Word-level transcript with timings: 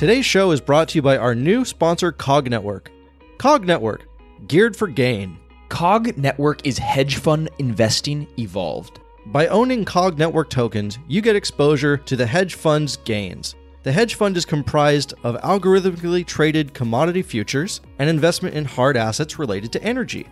Today's 0.00 0.24
show 0.24 0.50
is 0.50 0.62
brought 0.62 0.88
to 0.88 0.94
you 0.96 1.02
by 1.02 1.18
our 1.18 1.34
new 1.34 1.62
sponsor, 1.62 2.10
Cog 2.10 2.48
Network. 2.48 2.90
Cog 3.36 3.66
Network, 3.66 4.06
geared 4.46 4.74
for 4.74 4.88
gain. 4.88 5.36
Cog 5.68 6.16
Network 6.16 6.66
is 6.66 6.78
hedge 6.78 7.16
fund 7.16 7.50
investing 7.58 8.26
evolved. 8.38 9.00
By 9.26 9.48
owning 9.48 9.84
Cog 9.84 10.18
Network 10.18 10.48
tokens, 10.48 10.98
you 11.06 11.20
get 11.20 11.36
exposure 11.36 11.98
to 11.98 12.16
the 12.16 12.24
hedge 12.24 12.54
fund's 12.54 12.96
gains. 12.96 13.56
The 13.82 13.92
hedge 13.92 14.14
fund 14.14 14.38
is 14.38 14.46
comprised 14.46 15.12
of 15.22 15.36
algorithmically 15.42 16.24
traded 16.24 16.72
commodity 16.72 17.20
futures 17.20 17.82
and 17.98 18.08
investment 18.08 18.54
in 18.54 18.64
hard 18.64 18.96
assets 18.96 19.38
related 19.38 19.70
to 19.72 19.82
energy. 19.82 20.26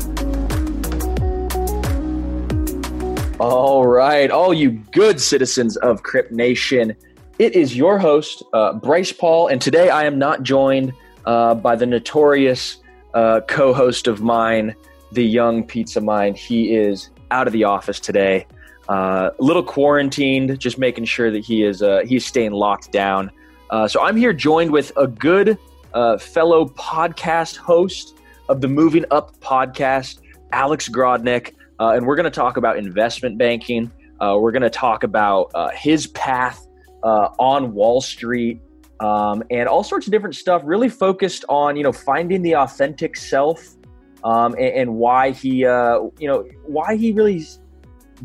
All 3.40 3.86
right, 3.88 4.30
all 4.30 4.54
you 4.54 4.72
good 4.92 5.20
citizens 5.20 5.76
of 5.78 6.04
Crypt 6.04 6.32
Nation, 6.32 6.96
it 7.40 7.56
is 7.56 7.76
your 7.76 7.98
host, 7.98 8.44
uh, 8.54 8.74
Bryce 8.74 9.12
Paul, 9.12 9.48
and 9.48 9.60
today 9.60 9.90
I 9.90 10.04
am 10.04 10.20
not 10.20 10.44
joined 10.44 10.94
uh, 11.26 11.56
by 11.56 11.76
the 11.76 11.88
notorious 11.88 12.78
uh, 13.16 13.42
co 13.48 13.74
host 13.74 14.06
of 14.06 14.22
mine, 14.22 14.76
the 15.12 15.26
young 15.26 15.64
pizza 15.64 16.00
mind. 16.00 16.38
He 16.38 16.76
is 16.76 17.10
out 17.32 17.48
of 17.48 17.54
the 17.54 17.64
office 17.64 18.00
today, 18.00 18.46
uh, 18.88 19.32
a 19.38 19.44
little 19.44 19.64
quarantined, 19.64 20.60
just 20.60 20.78
making 20.78 21.06
sure 21.06 21.32
that 21.32 21.44
he 21.44 21.64
is 21.64 21.82
uh, 21.82 22.04
he's 22.06 22.28
staying 22.28 22.52
locked 22.52 22.92
down. 22.92 23.32
Uh, 23.72 23.88
so 23.88 24.04
I'm 24.04 24.16
here 24.16 24.34
joined 24.34 24.70
with 24.70 24.92
a 24.96 25.08
good 25.08 25.58
fellow 25.92 26.66
podcast 26.68 27.58
host 27.58 28.16
of 28.48 28.62
the 28.62 28.68
Moving 28.68 29.06
Up 29.10 29.36
podcast, 29.40 30.20
Alex 30.52 30.88
Grodnick. 30.88 31.56
Uh, 31.84 31.96
and 31.96 32.08
we're 32.08 32.16
going 32.16 32.24
to 32.24 32.32
talk 32.32 32.56
about 32.56 32.78
investment 32.78 33.38
banking. 33.38 33.92
Uh, 34.22 34.38
we're 34.40 34.54
going 34.54 34.62
to 34.62 34.70
talk 34.70 35.04
about 35.04 35.52
uh, 35.54 35.68
his 35.76 36.08
path 36.08 36.66
uh, 37.04 37.28
on 37.40 37.74
Wall 37.74 38.00
Street 38.00 38.62
um, 39.02 39.44
and 39.52 39.68
all 39.68 39.84
sorts 39.84 40.08
of 40.08 40.12
different 40.14 40.34
stuff. 40.34 40.62
Really 40.64 40.88
focused 40.88 41.44
on 41.50 41.76
you 41.76 41.84
know 41.84 41.92
finding 41.92 42.42
the 42.42 42.56
authentic 42.56 43.18
self 43.18 43.76
um, 44.24 44.54
and, 44.54 44.76
and, 44.76 44.96
why 44.96 45.32
he 45.32 45.66
uh, 45.66 46.04
you 46.18 46.28
know 46.30 46.46
why 46.66 46.96
he 46.96 47.12
really 47.12 47.46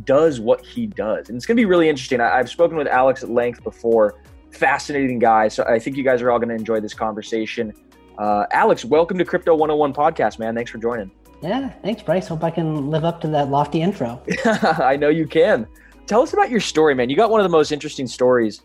does 0.04 0.38
what 0.38 0.64
he 0.64 0.86
does. 0.86 1.28
And 1.28 1.36
it's 1.36 1.44
going 1.44 1.56
to 1.56 1.60
be 1.60 1.64
really 1.66 1.88
interesting. 1.88 2.20
I, 2.20 2.38
I've 2.38 2.48
spoken 2.48 2.76
with 2.76 2.86
Alex 2.86 3.24
at 3.24 3.28
length 3.28 3.64
before. 3.64 4.22
Fascinating 4.52 5.18
guy. 5.18 5.48
So 5.48 5.64
I 5.64 5.80
think 5.80 5.96
you 5.96 6.04
guys 6.04 6.22
are 6.22 6.30
all 6.30 6.38
going 6.38 6.50
to 6.50 6.54
enjoy 6.54 6.78
this 6.78 6.94
conversation. 6.94 7.72
Uh, 8.18 8.44
Alex, 8.52 8.84
welcome 8.84 9.18
to 9.18 9.24
Crypto 9.24 9.56
101 9.56 9.94
podcast, 9.94 10.38
man. 10.38 10.54
Thanks 10.54 10.70
for 10.70 10.78
joining. 10.78 11.10
Yeah, 11.42 11.70
thanks, 11.82 12.02
Bryce. 12.02 12.26
Hope 12.26 12.42
I 12.42 12.50
can 12.50 12.90
live 12.90 13.04
up 13.04 13.20
to 13.20 13.28
that 13.28 13.48
lofty 13.48 13.80
intro. 13.80 14.20
I 14.44 14.96
know 14.96 15.08
you 15.08 15.26
can. 15.26 15.66
Tell 16.06 16.22
us 16.22 16.32
about 16.32 16.50
your 16.50 16.60
story, 16.60 16.94
man. 16.94 17.10
You 17.10 17.16
got 17.16 17.30
one 17.30 17.40
of 17.40 17.44
the 17.44 17.50
most 17.50 17.70
interesting 17.70 18.06
stories, 18.06 18.60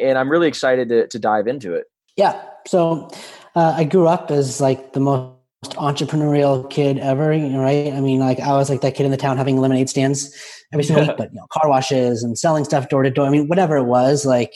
and 0.00 0.16
I'm 0.16 0.30
really 0.30 0.48
excited 0.48 0.88
to, 0.88 1.06
to 1.08 1.18
dive 1.18 1.46
into 1.46 1.74
it. 1.74 1.86
Yeah. 2.16 2.40
So 2.66 3.10
uh, 3.54 3.74
I 3.76 3.84
grew 3.84 4.06
up 4.06 4.30
as 4.30 4.60
like 4.60 4.92
the 4.92 5.00
most 5.00 5.34
entrepreneurial 5.72 6.68
kid 6.70 6.98
ever, 6.98 7.28
right? 7.28 7.92
I 7.92 8.00
mean, 8.00 8.20
like 8.20 8.40
I 8.40 8.52
was 8.52 8.70
like 8.70 8.80
that 8.82 8.94
kid 8.94 9.04
in 9.04 9.10
the 9.10 9.16
town 9.16 9.36
having 9.36 9.58
lemonade 9.58 9.90
stands 9.90 10.34
every 10.72 10.84
single 10.84 11.06
week, 11.06 11.16
but 11.18 11.32
you 11.32 11.38
know, 11.38 11.46
car 11.50 11.68
washes 11.68 12.22
and 12.22 12.38
selling 12.38 12.64
stuff 12.64 12.88
door 12.88 13.02
to 13.02 13.10
door. 13.10 13.26
I 13.26 13.30
mean, 13.30 13.48
whatever 13.48 13.76
it 13.76 13.84
was, 13.84 14.24
like 14.24 14.52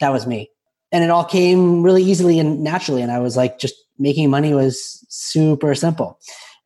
that 0.00 0.10
was 0.10 0.26
me. 0.26 0.50
And 0.92 1.02
it 1.02 1.10
all 1.10 1.24
came 1.24 1.82
really 1.82 2.04
easily 2.04 2.38
and 2.38 2.62
naturally. 2.62 3.02
And 3.02 3.10
I 3.10 3.18
was 3.18 3.36
like, 3.36 3.58
just 3.58 3.74
making 3.98 4.30
money 4.30 4.54
was 4.54 5.04
super 5.08 5.74
simple. 5.74 6.20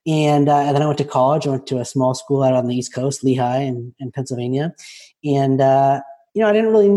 And, 0.09 0.49
uh, 0.49 0.57
and 0.57 0.75
then 0.75 0.83
I 0.83 0.87
went 0.87 0.99
to 0.99 1.05
college. 1.05 1.47
I 1.47 1.51
went 1.51 1.67
to 1.67 1.79
a 1.79 1.85
small 1.85 2.15
school 2.15 2.43
out 2.43 2.55
on 2.55 2.67
the 2.67 2.75
East 2.75 2.95
Coast, 2.95 3.23
Lehigh 3.23 3.59
in, 3.59 3.95
in 4.01 4.11
Pennsylvania. 4.11 4.75
And, 5.23 5.61
uh, 5.61 6.01
you 6.33 6.43
know, 6.43 6.49
I 6.49 6.53
didn't 6.53 6.73
really 6.73 6.89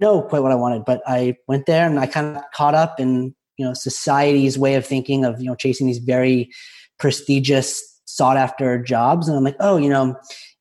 know 0.00 0.22
quite 0.22 0.42
what 0.42 0.50
I 0.50 0.56
wanted, 0.56 0.84
but 0.84 1.00
I 1.06 1.36
went 1.46 1.66
there 1.66 1.86
and 1.86 2.00
I 2.00 2.06
kind 2.06 2.36
of 2.36 2.42
caught 2.52 2.74
up 2.74 2.98
in, 2.98 3.34
you 3.58 3.64
know, 3.64 3.74
society's 3.74 4.58
way 4.58 4.74
of 4.74 4.84
thinking 4.84 5.24
of, 5.24 5.40
you 5.40 5.46
know, 5.46 5.54
chasing 5.54 5.86
these 5.86 5.98
very 5.98 6.50
prestigious, 6.98 7.84
sought 8.06 8.36
after 8.36 8.82
jobs. 8.82 9.28
And 9.28 9.36
I'm 9.36 9.44
like, 9.44 9.56
oh, 9.60 9.76
you 9.76 9.88
know, 9.88 10.16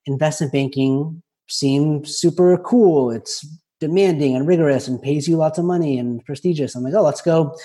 investment 0.05 0.53
banking 0.53 1.23
seems 1.49 2.15
super 2.15 2.57
cool. 2.59 3.09
It's 3.09 3.43
demanding 3.79 4.35
and 4.35 4.47
rigorous 4.47 4.87
and 4.87 5.01
pays 5.01 5.27
you 5.27 5.37
lots 5.37 5.59
of 5.59 5.65
money 5.65 5.97
and 5.97 6.23
prestigious. 6.25 6.75
I'm 6.75 6.83
like, 6.83 6.93
oh, 6.93 7.03
let's 7.03 7.21
go, 7.21 7.55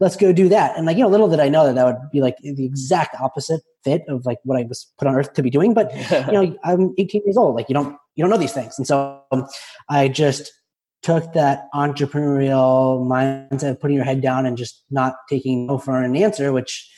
let's 0.00 0.16
go 0.16 0.32
do 0.32 0.48
that. 0.48 0.76
And 0.76 0.86
like, 0.86 0.96
you 0.96 1.02
know, 1.02 1.08
little 1.08 1.28
did 1.28 1.40
I 1.40 1.48
know 1.48 1.66
that 1.66 1.74
that 1.74 1.86
would 1.86 2.10
be 2.10 2.20
like 2.20 2.36
the 2.42 2.64
exact 2.64 3.16
opposite 3.20 3.62
fit 3.84 4.02
of 4.08 4.26
like 4.26 4.38
what 4.44 4.58
I 4.58 4.64
was 4.64 4.92
put 4.98 5.08
on 5.08 5.14
earth 5.14 5.32
to 5.34 5.42
be 5.42 5.50
doing. 5.50 5.72
But 5.74 5.94
you 6.26 6.32
know, 6.32 6.56
I'm 6.64 6.94
18 6.98 7.22
years 7.24 7.36
old. 7.36 7.56
Like 7.56 7.68
you 7.68 7.74
don't, 7.74 7.96
you 8.16 8.22
don't 8.22 8.30
know 8.30 8.36
these 8.36 8.52
things. 8.52 8.78
And 8.78 8.86
so 8.86 9.22
um, 9.32 9.46
I 9.88 10.08
just 10.08 10.52
took 11.02 11.32
that 11.32 11.66
entrepreneurial 11.74 13.06
mindset 13.06 13.70
of 13.70 13.80
putting 13.80 13.96
your 13.96 14.04
head 14.04 14.20
down 14.20 14.46
and 14.46 14.56
just 14.56 14.84
not 14.90 15.14
taking 15.28 15.66
no 15.66 15.78
for 15.78 16.00
an 16.00 16.14
answer, 16.16 16.52
which 16.52 16.88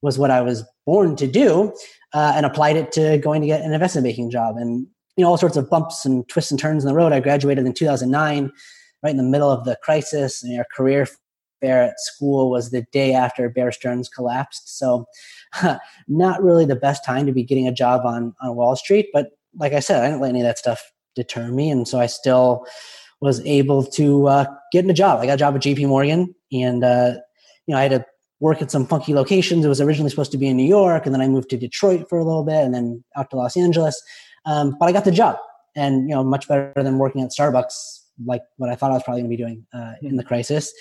was 0.00 0.18
what 0.18 0.30
I 0.30 0.40
was 0.40 0.64
born 0.84 1.14
to 1.16 1.26
do, 1.26 1.72
uh, 2.12 2.32
and 2.34 2.44
applied 2.44 2.76
it 2.76 2.90
to 2.92 3.18
going 3.18 3.40
to 3.40 3.46
get 3.46 3.62
an 3.62 3.72
investment 3.72 4.04
banking 4.04 4.30
job. 4.30 4.56
And 4.56 4.88
you 5.16 5.24
know 5.24 5.30
all 5.30 5.38
sorts 5.38 5.56
of 5.56 5.68
bumps 5.68 6.04
and 6.04 6.28
twists 6.28 6.50
and 6.50 6.60
turns 6.60 6.84
in 6.84 6.88
the 6.88 6.94
road. 6.94 7.12
I 7.12 7.20
graduated 7.20 7.66
in 7.66 7.74
2009, 7.74 8.52
right 9.02 9.10
in 9.10 9.16
the 9.16 9.22
middle 9.22 9.50
of 9.50 9.64
the 9.64 9.76
crisis, 9.82 10.42
and 10.42 10.58
our 10.58 10.66
career 10.74 11.06
fair 11.60 11.82
at 11.82 12.00
school 12.00 12.50
was 12.50 12.70
the 12.70 12.82
day 12.92 13.14
after 13.14 13.48
Bear 13.48 13.70
Stearns 13.72 14.08
collapsed. 14.08 14.76
So, 14.78 15.06
not 16.08 16.42
really 16.42 16.64
the 16.64 16.76
best 16.76 17.04
time 17.04 17.24
to 17.26 17.32
be 17.32 17.44
getting 17.44 17.68
a 17.68 17.72
job 17.72 18.04
on 18.04 18.34
on 18.42 18.56
Wall 18.56 18.76
Street. 18.76 19.08
But 19.12 19.30
like 19.58 19.72
I 19.72 19.80
said, 19.80 20.02
I 20.02 20.08
didn't 20.08 20.20
let 20.20 20.30
any 20.30 20.40
of 20.40 20.46
that 20.46 20.58
stuff 20.58 20.92
deter 21.14 21.48
me, 21.48 21.70
and 21.70 21.86
so 21.86 22.00
I 22.00 22.06
still 22.06 22.66
was 23.20 23.40
able 23.46 23.84
to 23.84 24.26
uh, 24.26 24.44
get 24.72 24.84
in 24.84 24.90
a 24.90 24.94
job. 24.94 25.20
I 25.20 25.26
got 25.26 25.34
a 25.34 25.36
job 25.36 25.54
at 25.54 25.62
J.P. 25.62 25.86
Morgan, 25.86 26.34
and 26.52 26.84
uh, 26.84 27.14
you 27.66 27.72
know 27.72 27.78
I 27.78 27.82
had 27.82 27.92
to 27.92 28.06
work 28.40 28.60
at 28.60 28.72
some 28.72 28.86
funky 28.86 29.14
locations. 29.14 29.64
It 29.64 29.68
was 29.68 29.80
originally 29.80 30.10
supposed 30.10 30.32
to 30.32 30.38
be 30.38 30.48
in 30.48 30.56
New 30.56 30.66
York, 30.66 31.06
and 31.06 31.14
then 31.14 31.22
I 31.22 31.28
moved 31.28 31.50
to 31.50 31.56
Detroit 31.56 32.08
for 32.08 32.18
a 32.18 32.24
little 32.24 32.44
bit, 32.44 32.64
and 32.64 32.74
then 32.74 33.04
out 33.16 33.30
to 33.30 33.36
Los 33.36 33.56
Angeles. 33.56 34.02
Um, 34.44 34.76
but 34.78 34.88
I 34.88 34.92
got 34.92 35.04
the 35.04 35.12
job, 35.12 35.36
and 35.76 36.08
you 36.08 36.14
know, 36.14 36.24
much 36.24 36.48
better 36.48 36.72
than 36.76 36.98
working 36.98 37.22
at 37.22 37.30
Starbucks, 37.30 38.00
like 38.24 38.42
what 38.56 38.70
I 38.70 38.74
thought 38.74 38.90
I 38.90 38.94
was 38.94 39.02
probably 39.02 39.22
going 39.22 39.30
to 39.30 39.36
be 39.36 39.42
doing 39.42 39.66
uh, 39.72 39.94
in 40.02 40.16
the 40.16 40.24
crisis. 40.24 40.72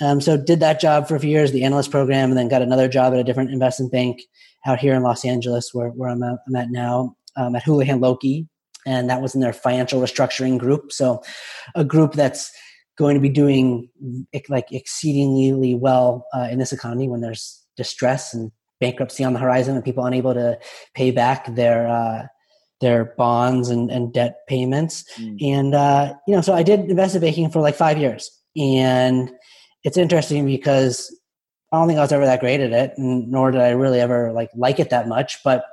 Um, 0.00 0.20
so 0.20 0.36
did 0.36 0.60
that 0.60 0.80
job 0.80 1.06
for 1.06 1.14
a 1.14 1.20
few 1.20 1.30
years, 1.30 1.52
the 1.52 1.64
analyst 1.64 1.90
program, 1.90 2.30
and 2.30 2.38
then 2.38 2.48
got 2.48 2.62
another 2.62 2.88
job 2.88 3.12
at 3.12 3.18
a 3.18 3.24
different 3.24 3.50
investment 3.50 3.92
bank 3.92 4.20
out 4.66 4.78
here 4.78 4.94
in 4.94 5.02
Los 5.02 5.24
Angeles, 5.24 5.72
where 5.72 5.88
where 5.90 6.08
I'm 6.10 6.22
at, 6.22 6.38
I'm 6.46 6.56
at 6.56 6.70
now, 6.70 7.16
um, 7.36 7.54
at 7.54 7.62
Houlihan 7.62 8.00
Lokey, 8.00 8.48
and 8.86 9.08
that 9.08 9.22
was 9.22 9.34
in 9.34 9.40
their 9.40 9.52
financial 9.52 10.00
restructuring 10.00 10.58
group. 10.58 10.92
So 10.92 11.22
a 11.74 11.84
group 11.84 12.14
that's 12.14 12.50
going 12.96 13.14
to 13.14 13.20
be 13.20 13.28
doing 13.28 13.88
like 14.48 14.70
exceedingly 14.72 15.74
well 15.74 16.26
uh, 16.34 16.48
in 16.50 16.58
this 16.58 16.72
economy 16.72 17.08
when 17.08 17.20
there's 17.20 17.60
distress 17.76 18.34
and 18.34 18.52
bankruptcy 18.80 19.24
on 19.24 19.32
the 19.32 19.38
horizon 19.38 19.74
and 19.74 19.84
people 19.84 20.04
unable 20.04 20.34
to 20.34 20.58
pay 20.94 21.10
back 21.10 21.52
their 21.54 21.88
uh, 21.88 22.26
their 22.80 23.14
bonds 23.16 23.70
and, 23.70 23.90
and 23.90 24.12
debt 24.12 24.38
payments. 24.48 25.04
Mm. 25.18 25.42
And, 25.42 25.74
uh, 25.74 26.14
you 26.26 26.34
know, 26.34 26.40
so 26.40 26.54
I 26.54 26.62
did 26.62 26.80
investment 26.90 27.24
banking 27.24 27.50
for 27.50 27.60
like 27.60 27.76
five 27.76 27.98
years. 27.98 28.30
And 28.56 29.30
it's 29.84 29.96
interesting 29.96 30.46
because 30.46 31.14
I 31.72 31.78
don't 31.78 31.88
think 31.88 31.98
I 31.98 32.02
was 32.02 32.12
ever 32.12 32.24
that 32.24 32.40
great 32.40 32.60
at 32.60 32.72
it, 32.72 32.94
nor 32.96 33.50
did 33.50 33.60
I 33.60 33.70
really 33.70 34.00
ever 34.00 34.32
like 34.32 34.50
like 34.54 34.78
it 34.78 34.90
that 34.90 35.08
much. 35.08 35.38
But 35.42 35.64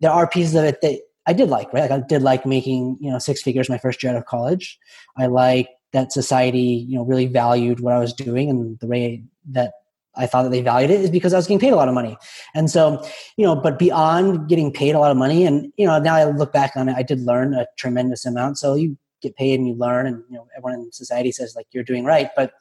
there 0.00 0.10
are 0.10 0.28
pieces 0.28 0.54
of 0.54 0.64
it 0.64 0.80
that 0.82 1.00
I 1.26 1.32
did 1.32 1.48
like, 1.48 1.72
right? 1.72 1.88
Like 1.88 2.02
I 2.02 2.04
did 2.06 2.22
like 2.22 2.46
making, 2.46 2.98
you 3.00 3.10
know, 3.10 3.18
six 3.18 3.42
figures 3.42 3.68
my 3.68 3.78
first 3.78 4.02
year 4.02 4.12
out 4.12 4.18
of 4.18 4.26
college. 4.26 4.78
I 5.16 5.26
like 5.26 5.68
that 5.92 6.12
society, 6.12 6.86
you 6.88 6.96
know, 6.96 7.04
really 7.04 7.26
valued 7.26 7.80
what 7.80 7.94
I 7.94 7.98
was 7.98 8.12
doing 8.12 8.50
and 8.50 8.78
the 8.80 8.86
way 8.86 9.24
that 9.50 9.72
I 10.16 10.26
thought 10.26 10.44
that 10.44 10.50
they 10.50 10.62
valued 10.62 10.90
it 10.90 11.00
is 11.00 11.10
because 11.10 11.32
I 11.32 11.36
was 11.36 11.46
getting 11.46 11.58
paid 11.58 11.72
a 11.72 11.76
lot 11.76 11.88
of 11.88 11.94
money. 11.94 12.16
And 12.54 12.70
so, 12.70 13.04
you 13.36 13.44
know, 13.44 13.54
but 13.54 13.78
beyond 13.78 14.48
getting 14.48 14.72
paid 14.72 14.94
a 14.94 14.98
lot 14.98 15.10
of 15.10 15.16
money, 15.16 15.44
and 15.44 15.72
you 15.76 15.86
know, 15.86 15.98
now 15.98 16.14
I 16.14 16.24
look 16.24 16.52
back 16.52 16.72
on 16.76 16.88
it, 16.88 16.96
I 16.96 17.02
did 17.02 17.20
learn 17.20 17.54
a 17.54 17.66
tremendous 17.78 18.24
amount. 18.24 18.58
So 18.58 18.74
you 18.74 18.96
get 19.22 19.36
paid 19.36 19.58
and 19.58 19.68
you 19.68 19.74
learn, 19.74 20.06
and 20.06 20.22
you 20.30 20.36
know, 20.36 20.46
everyone 20.56 20.80
in 20.80 20.92
society 20.92 21.32
says 21.32 21.54
like 21.54 21.66
you're 21.72 21.84
doing 21.84 22.04
right, 22.04 22.30
but 22.36 22.52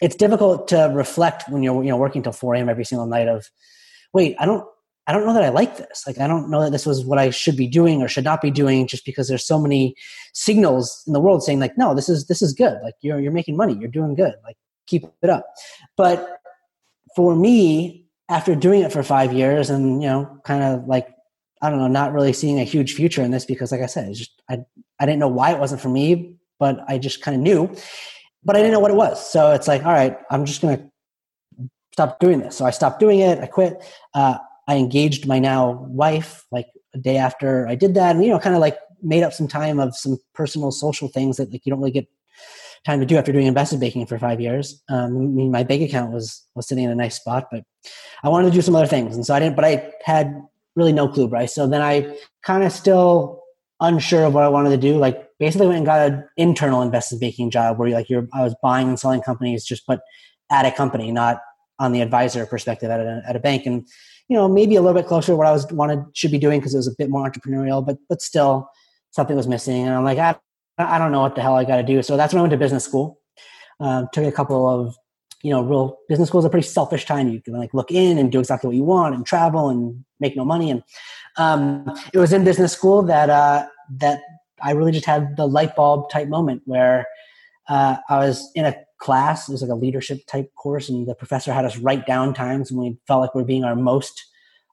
it's 0.00 0.16
difficult 0.16 0.68
to 0.68 0.90
reflect 0.94 1.48
when 1.48 1.62
you're 1.62 1.82
you 1.82 1.90
know 1.90 1.96
working 1.96 2.22
till 2.22 2.32
4 2.32 2.54
a.m. 2.54 2.68
every 2.68 2.84
single 2.84 3.06
night 3.06 3.28
of, 3.28 3.50
wait, 4.12 4.36
I 4.38 4.46
don't 4.46 4.64
I 5.10 5.12
don't 5.12 5.26
know 5.26 5.34
that 5.34 5.42
I 5.42 5.48
like 5.48 5.76
this. 5.76 6.04
Like, 6.06 6.18
I 6.18 6.28
don't 6.28 6.50
know 6.50 6.62
that 6.62 6.70
this 6.70 6.86
was 6.86 7.04
what 7.04 7.18
I 7.18 7.30
should 7.30 7.56
be 7.56 7.66
doing 7.66 8.00
or 8.00 8.06
should 8.06 8.22
not 8.22 8.40
be 8.40 8.50
doing 8.50 8.86
just 8.86 9.04
because 9.04 9.26
there's 9.26 9.44
so 9.44 9.58
many 9.58 9.96
signals 10.34 11.02
in 11.04 11.14
the 11.14 11.18
world 11.20 11.42
saying 11.42 11.58
like, 11.58 11.76
no, 11.76 11.96
this 11.96 12.08
is, 12.08 12.26
this 12.26 12.40
is 12.40 12.52
good. 12.52 12.78
Like 12.82 12.94
you're, 13.00 13.18
you're 13.18 13.32
making 13.32 13.56
money. 13.56 13.74
You're 13.74 13.90
doing 13.90 14.14
good. 14.14 14.34
Like 14.44 14.56
keep 14.86 15.04
it 15.22 15.30
up. 15.30 15.46
But 15.96 16.39
for 17.20 17.36
me, 17.36 18.06
after 18.30 18.54
doing 18.54 18.80
it 18.80 18.90
for 18.90 19.02
five 19.02 19.30
years 19.34 19.68
and, 19.68 20.02
you 20.02 20.08
know, 20.08 20.40
kind 20.44 20.62
of 20.62 20.86
like, 20.86 21.06
I 21.60 21.68
don't 21.68 21.78
know, 21.78 21.88
not 21.88 22.14
really 22.14 22.32
seeing 22.32 22.58
a 22.58 22.64
huge 22.64 22.94
future 22.94 23.20
in 23.20 23.30
this 23.30 23.44
because 23.44 23.70
like 23.70 23.82
I 23.82 23.86
said, 23.86 24.14
just, 24.14 24.40
I, 24.48 24.60
I 24.98 25.04
didn't 25.04 25.18
know 25.18 25.28
why 25.28 25.52
it 25.52 25.58
wasn't 25.58 25.82
for 25.82 25.90
me, 25.90 26.36
but 26.58 26.80
I 26.88 26.96
just 26.96 27.20
kind 27.20 27.34
of 27.34 27.42
knew, 27.42 27.76
but 28.42 28.56
I 28.56 28.60
didn't 28.60 28.72
know 28.72 28.80
what 28.80 28.90
it 28.90 28.96
was. 28.96 29.30
So 29.30 29.50
it's 29.52 29.68
like, 29.68 29.84
all 29.84 29.92
right, 29.92 30.16
I'm 30.30 30.46
just 30.46 30.62
going 30.62 30.78
to 30.78 30.90
stop 31.92 32.18
doing 32.20 32.40
this. 32.40 32.56
So 32.56 32.64
I 32.64 32.70
stopped 32.70 33.00
doing 33.00 33.18
it. 33.18 33.38
I 33.38 33.46
quit. 33.46 33.84
Uh, 34.14 34.38
I 34.66 34.76
engaged 34.76 35.26
my 35.26 35.38
now 35.38 35.72
wife 35.88 36.46
like 36.50 36.68
a 36.94 36.98
day 36.98 37.18
after 37.18 37.68
I 37.68 37.74
did 37.74 37.94
that, 37.94 38.16
and 38.16 38.24
you 38.24 38.30
know, 38.30 38.38
kind 38.38 38.54
of 38.54 38.62
like 38.62 38.78
made 39.02 39.22
up 39.22 39.34
some 39.34 39.48
time 39.48 39.78
of 39.78 39.94
some 39.94 40.16
personal 40.32 40.70
social 40.70 41.08
things 41.08 41.36
that 41.36 41.52
like 41.52 41.66
you 41.66 41.70
don't 41.70 41.80
really 41.80 41.90
get 41.90 42.08
time 42.86 43.00
to 43.00 43.06
do 43.06 43.16
after 43.16 43.32
doing 43.32 43.46
investment 43.46 43.80
banking 43.80 44.06
for 44.06 44.18
five 44.18 44.40
years. 44.40 44.82
Um, 44.88 45.16
I 45.16 45.20
mean, 45.20 45.50
my 45.50 45.62
bank 45.62 45.82
account 45.82 46.12
was 46.12 46.46
was 46.54 46.66
sitting 46.68 46.84
in 46.84 46.90
a 46.90 46.94
nice 46.94 47.16
spot, 47.16 47.48
but 47.50 47.64
I 48.22 48.28
wanted 48.28 48.48
to 48.48 48.54
do 48.54 48.62
some 48.62 48.76
other 48.76 48.86
things, 48.86 49.14
and 49.14 49.24
so 49.24 49.34
I 49.34 49.40
didn't. 49.40 49.56
But 49.56 49.64
I 49.64 49.92
had 50.04 50.42
really 50.76 50.92
no 50.92 51.08
clue, 51.08 51.28
Bryce. 51.28 51.54
So 51.54 51.66
then 51.66 51.82
I 51.82 52.16
kind 52.42 52.64
of 52.64 52.72
still 52.72 53.42
unsure 53.80 54.24
of 54.24 54.34
what 54.34 54.44
I 54.44 54.48
wanted 54.48 54.70
to 54.70 54.76
do. 54.76 54.96
Like 54.96 55.28
basically 55.38 55.66
went 55.66 55.78
and 55.78 55.86
got 55.86 56.10
an 56.10 56.28
internal 56.36 56.82
investment 56.82 57.20
banking 57.20 57.50
job 57.50 57.78
where 57.78 57.90
like 57.90 58.08
you're 58.08 58.28
I 58.32 58.42
was 58.42 58.54
buying 58.62 58.88
and 58.88 58.98
selling 58.98 59.22
companies 59.22 59.64
just 59.64 59.86
but 59.86 60.00
at 60.50 60.66
a 60.66 60.72
company, 60.72 61.12
not 61.12 61.40
on 61.78 61.92
the 61.92 62.02
advisor 62.02 62.44
perspective 62.44 62.90
at 62.90 63.00
a, 63.00 63.22
at 63.26 63.36
a 63.36 63.40
bank. 63.40 63.66
And 63.66 63.86
you 64.28 64.36
know, 64.36 64.48
maybe 64.48 64.76
a 64.76 64.82
little 64.82 65.00
bit 65.00 65.08
closer 65.08 65.32
to 65.32 65.36
what 65.36 65.46
I 65.46 65.52
was 65.52 65.70
wanted 65.72 66.04
should 66.14 66.30
be 66.30 66.38
doing 66.38 66.60
because 66.60 66.74
it 66.74 66.78
was 66.78 66.88
a 66.88 66.94
bit 66.96 67.10
more 67.10 67.28
entrepreneurial, 67.28 67.84
but 67.84 67.98
but 68.08 68.22
still 68.22 68.68
something 69.10 69.36
was 69.36 69.48
missing. 69.48 69.86
And 69.86 69.94
I'm 69.94 70.04
like, 70.04 70.18
I, 70.18 70.36
I 70.88 70.98
don't 70.98 71.12
know 71.12 71.20
what 71.20 71.34
the 71.34 71.42
hell 71.42 71.56
I 71.56 71.64
got 71.64 71.76
to 71.76 71.82
do. 71.82 72.02
So 72.02 72.16
that's 72.16 72.32
when 72.32 72.40
I 72.40 72.42
went 72.42 72.52
to 72.52 72.58
business 72.58 72.84
school. 72.84 73.18
Um, 73.80 74.08
took 74.12 74.24
a 74.24 74.32
couple 74.32 74.68
of, 74.68 74.94
you 75.42 75.50
know, 75.50 75.62
real 75.62 75.98
business 76.08 76.28
school 76.28 76.40
is 76.40 76.44
a 76.44 76.50
pretty 76.50 76.66
selfish 76.66 77.06
time. 77.06 77.28
You 77.28 77.40
can 77.40 77.54
like 77.54 77.72
look 77.72 77.90
in 77.90 78.18
and 78.18 78.30
do 78.30 78.40
exactly 78.40 78.68
what 78.68 78.76
you 78.76 78.84
want 78.84 79.14
and 79.14 79.24
travel 79.24 79.70
and 79.70 80.04
make 80.18 80.36
no 80.36 80.44
money. 80.44 80.70
And 80.70 80.82
um, 81.36 81.90
it 82.12 82.18
was 82.18 82.32
in 82.32 82.44
business 82.44 82.72
school 82.72 83.02
that 83.04 83.30
uh, 83.30 83.66
that 83.98 84.20
I 84.62 84.72
really 84.72 84.92
just 84.92 85.06
had 85.06 85.36
the 85.36 85.46
light 85.46 85.74
bulb 85.74 86.10
type 86.10 86.28
moment 86.28 86.62
where 86.66 87.06
uh, 87.68 87.96
I 88.08 88.18
was 88.18 88.50
in 88.54 88.66
a 88.66 88.76
class. 88.98 89.48
It 89.48 89.52
was 89.52 89.62
like 89.62 89.70
a 89.70 89.74
leadership 89.74 90.26
type 90.26 90.54
course, 90.54 90.88
and 90.88 91.06
the 91.06 91.14
professor 91.14 91.52
had 91.52 91.64
us 91.64 91.78
write 91.78 92.06
down 92.06 92.34
times 92.34 92.70
when 92.70 92.90
we 92.90 92.98
felt 93.06 93.22
like 93.22 93.34
we 93.34 93.42
are 93.42 93.46
being 93.46 93.64
our 93.64 93.76
most 93.76 94.22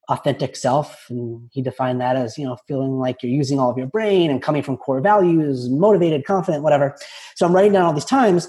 authentic 0.09 0.56
self. 0.56 1.06
And 1.09 1.50
he 1.51 1.62
defined 1.62 2.00
that 2.01 2.15
as, 2.15 2.38
you 2.38 2.45
know, 2.45 2.57
feeling 2.68 2.98
like 2.98 3.21
you're 3.21 3.31
using 3.31 3.59
all 3.59 3.69
of 3.69 3.77
your 3.77 3.88
brain 3.88 4.31
and 4.31 4.42
coming 4.42 4.63
from 4.63 4.77
core 4.77 5.01
values, 5.01 5.69
motivated, 5.69 6.25
confident, 6.25 6.63
whatever. 6.63 6.95
So 7.36 7.45
I'm 7.45 7.54
writing 7.54 7.74
down 7.74 7.83
all 7.83 7.94
these 7.94 8.06
times, 8.06 8.48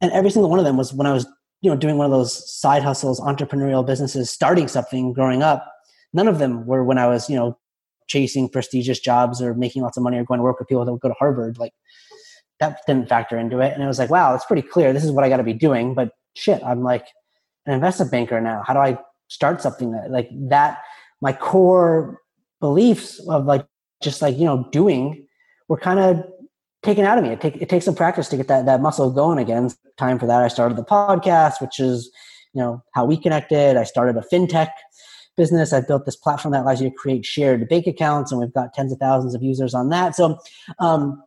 and 0.00 0.12
every 0.12 0.30
single 0.30 0.50
one 0.50 0.58
of 0.58 0.64
them 0.64 0.76
was 0.76 0.92
when 0.92 1.06
I 1.06 1.12
was, 1.12 1.26
you 1.62 1.70
know, 1.70 1.76
doing 1.76 1.98
one 1.98 2.06
of 2.06 2.12
those 2.12 2.50
side 2.50 2.82
hustles, 2.82 3.20
entrepreneurial 3.20 3.84
businesses, 3.84 4.30
starting 4.30 4.68
something 4.68 5.12
growing 5.12 5.42
up. 5.42 5.70
None 6.12 6.28
of 6.28 6.38
them 6.38 6.64
were 6.66 6.84
when 6.84 6.98
I 6.98 7.06
was, 7.06 7.28
you 7.28 7.36
know, 7.36 7.58
chasing 8.06 8.48
prestigious 8.48 8.98
jobs 8.98 9.40
or 9.40 9.54
making 9.54 9.82
lots 9.82 9.96
of 9.96 10.02
money 10.02 10.18
or 10.18 10.24
going 10.24 10.38
to 10.38 10.44
work 10.44 10.58
with 10.58 10.68
people 10.68 10.84
that 10.84 10.90
would 10.90 11.00
go 11.00 11.08
to 11.08 11.14
Harvard. 11.14 11.58
Like 11.58 11.72
that 12.58 12.80
didn't 12.86 13.08
factor 13.08 13.38
into 13.38 13.60
it. 13.60 13.72
And 13.72 13.82
it 13.82 13.86
was 13.86 13.98
like, 13.98 14.10
wow, 14.10 14.34
it's 14.34 14.44
pretty 14.44 14.66
clear. 14.66 14.92
This 14.92 15.04
is 15.04 15.12
what 15.12 15.24
I 15.24 15.28
got 15.28 15.36
to 15.36 15.44
be 15.44 15.52
doing. 15.52 15.94
But 15.94 16.10
shit, 16.34 16.62
I'm 16.64 16.82
like 16.82 17.06
an 17.66 17.74
investment 17.74 18.10
banker 18.10 18.40
now. 18.40 18.62
How 18.66 18.74
do 18.74 18.80
I 18.80 18.98
start 19.28 19.62
something 19.62 19.92
that 19.92 20.10
like 20.10 20.28
that? 20.48 20.78
My 21.20 21.32
core 21.32 22.20
beliefs 22.60 23.20
of 23.28 23.46
like 23.46 23.66
just 24.02 24.22
like 24.22 24.36
you 24.38 24.44
know 24.44 24.68
doing 24.72 25.26
were 25.68 25.78
kind 25.78 25.98
of 25.98 26.24
taken 26.82 27.04
out 27.04 27.18
of 27.18 27.24
me. 27.24 27.30
It, 27.30 27.40
take, 27.40 27.56
it 27.56 27.68
takes 27.68 27.84
some 27.84 27.94
practice 27.94 28.28
to 28.28 28.36
get 28.36 28.48
that 28.48 28.66
that 28.66 28.80
muscle 28.80 29.10
going 29.10 29.38
again. 29.38 29.70
Time 29.96 30.18
for 30.18 30.26
that. 30.26 30.42
I 30.42 30.48
started 30.48 30.76
the 30.76 30.84
podcast, 30.84 31.60
which 31.60 31.78
is 31.78 32.10
you 32.52 32.62
know 32.62 32.82
how 32.94 33.04
we 33.04 33.16
connected. 33.16 33.76
I 33.76 33.84
started 33.84 34.16
a 34.16 34.24
fintech 34.32 34.70
business. 35.36 35.72
I 35.72 35.80
built 35.80 36.04
this 36.04 36.16
platform 36.16 36.52
that 36.52 36.62
allows 36.62 36.80
you 36.80 36.90
to 36.90 36.94
create 36.94 37.24
shared 37.24 37.68
bank 37.68 37.86
accounts, 37.86 38.32
and 38.32 38.40
we've 38.40 38.52
got 38.52 38.74
tens 38.74 38.92
of 38.92 38.98
thousands 38.98 39.34
of 39.34 39.42
users 39.42 39.74
on 39.74 39.88
that. 39.90 40.14
So 40.14 40.38
um, 40.78 41.22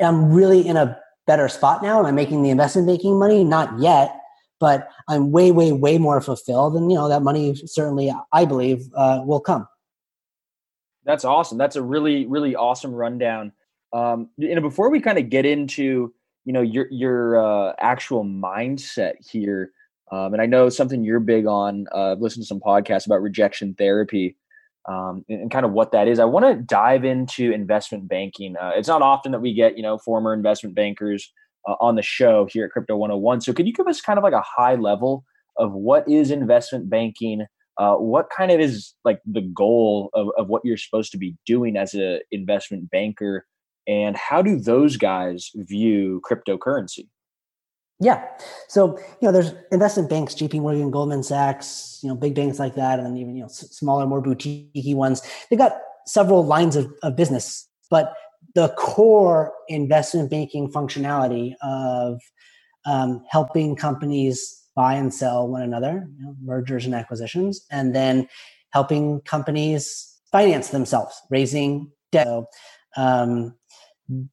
I'm 0.00 0.32
really 0.32 0.66
in 0.66 0.76
a 0.76 0.98
better 1.26 1.48
spot 1.48 1.82
now. 1.82 1.98
Am 2.00 2.06
I'm 2.06 2.14
making 2.14 2.42
the 2.42 2.50
investment 2.50 2.86
banking 2.86 3.18
money? 3.18 3.44
Not 3.44 3.78
yet, 3.78 4.18
but 4.58 4.88
I'm 5.08 5.30
way, 5.32 5.50
way, 5.50 5.72
way 5.72 5.98
more 5.98 6.20
fulfilled. 6.20 6.76
And, 6.76 6.90
you 6.90 6.96
know, 6.96 7.08
that 7.08 7.22
money 7.22 7.54
certainly, 7.54 8.12
I 8.32 8.44
believe, 8.44 8.88
uh, 8.94 9.22
will 9.24 9.40
come. 9.40 9.68
That's 11.04 11.24
awesome. 11.24 11.58
That's 11.58 11.76
a 11.76 11.82
really, 11.82 12.26
really 12.26 12.56
awesome 12.56 12.92
rundown. 12.92 13.52
Um, 13.92 14.30
you 14.36 14.54
know, 14.54 14.60
before 14.60 14.90
we 14.90 15.00
kind 15.00 15.18
of 15.18 15.30
get 15.30 15.46
into, 15.46 16.12
you 16.44 16.52
know, 16.52 16.62
your, 16.62 16.88
your 16.90 17.40
uh, 17.40 17.74
actual 17.78 18.24
mindset 18.24 19.14
here, 19.28 19.72
um, 20.10 20.32
and 20.32 20.42
I 20.42 20.46
know 20.46 20.68
something 20.68 21.04
you're 21.04 21.20
big 21.20 21.46
on, 21.46 21.86
uh, 21.94 22.16
listened 22.18 22.42
to 22.42 22.46
some 22.46 22.60
podcasts 22.60 23.06
about 23.06 23.22
rejection 23.22 23.74
therapy 23.74 24.36
um, 24.88 25.24
and, 25.28 25.42
and, 25.42 25.50
kind 25.50 25.66
of 25.66 25.72
what 25.72 25.92
that 25.92 26.06
is. 26.06 26.18
I 26.18 26.24
want 26.24 26.46
to 26.46 26.62
dive 26.62 27.04
into 27.04 27.50
investment 27.52 28.08
banking. 28.08 28.56
Uh, 28.56 28.72
it's 28.76 28.88
not 28.88 29.02
often 29.02 29.32
that 29.32 29.40
we 29.40 29.52
get, 29.52 29.76
you 29.76 29.82
know, 29.82 29.98
former 29.98 30.32
investment 30.32 30.74
bankers 30.76 31.32
uh, 31.66 31.74
on 31.80 31.96
the 31.96 32.02
show 32.02 32.46
here 32.50 32.64
at 32.64 32.70
Crypto 32.70 32.96
101. 32.96 33.40
So 33.42 33.52
could 33.52 33.66
you 33.66 33.72
give 33.72 33.86
us 33.86 34.00
kind 34.00 34.18
of 34.18 34.22
like 34.22 34.32
a 34.32 34.42
high 34.42 34.74
level 34.74 35.24
of 35.56 35.72
what 35.72 36.08
is 36.08 36.30
investment 36.30 36.88
banking? 36.88 37.46
Uh, 37.78 37.94
what 37.96 38.28
kind 38.34 38.50
of 38.50 38.60
is 38.60 38.94
like 39.04 39.20
the 39.26 39.42
goal 39.42 40.10
of, 40.14 40.28
of 40.38 40.48
what 40.48 40.64
you're 40.64 40.76
supposed 40.76 41.12
to 41.12 41.18
be 41.18 41.36
doing 41.46 41.76
as 41.76 41.94
an 41.94 42.20
investment 42.30 42.90
banker? 42.90 43.46
And 43.86 44.16
how 44.16 44.42
do 44.42 44.58
those 44.58 44.96
guys 44.96 45.50
view 45.54 46.20
cryptocurrency? 46.28 47.08
Yeah. 47.98 48.24
So, 48.68 48.98
you 48.98 49.28
know, 49.28 49.32
there's 49.32 49.54
investment 49.72 50.10
banks, 50.10 50.34
JP 50.34 50.60
Morgan, 50.60 50.90
Goldman 50.90 51.22
Sachs, 51.22 52.00
you 52.02 52.08
know, 52.10 52.14
big 52.14 52.34
banks 52.34 52.58
like 52.58 52.74
that, 52.74 52.98
and 52.98 53.06
then 53.06 53.16
even, 53.16 53.36
you 53.36 53.42
know, 53.42 53.48
smaller, 53.48 54.06
more 54.06 54.20
boutique 54.20 54.70
ones. 54.74 55.22
They've 55.48 55.58
got 55.58 55.78
several 56.06 56.44
lines 56.44 56.76
of, 56.76 56.92
of 57.02 57.16
business, 57.16 57.66
but 57.90 58.12
the 58.56 58.70
core 58.70 59.52
investment 59.68 60.30
banking 60.30 60.72
functionality 60.72 61.52
of 61.60 62.18
um, 62.86 63.22
helping 63.28 63.76
companies 63.76 64.64
buy 64.74 64.94
and 64.94 65.12
sell 65.12 65.46
one 65.46 65.60
another, 65.60 66.08
you 66.18 66.24
know, 66.24 66.34
mergers 66.42 66.86
and 66.86 66.94
acquisitions, 66.94 67.66
and 67.70 67.94
then 67.94 68.26
helping 68.70 69.20
companies 69.20 70.18
finance 70.32 70.70
themselves, 70.70 71.20
raising 71.28 71.92
debt. 72.12 72.26
So, 72.26 72.46
um, 72.96 73.54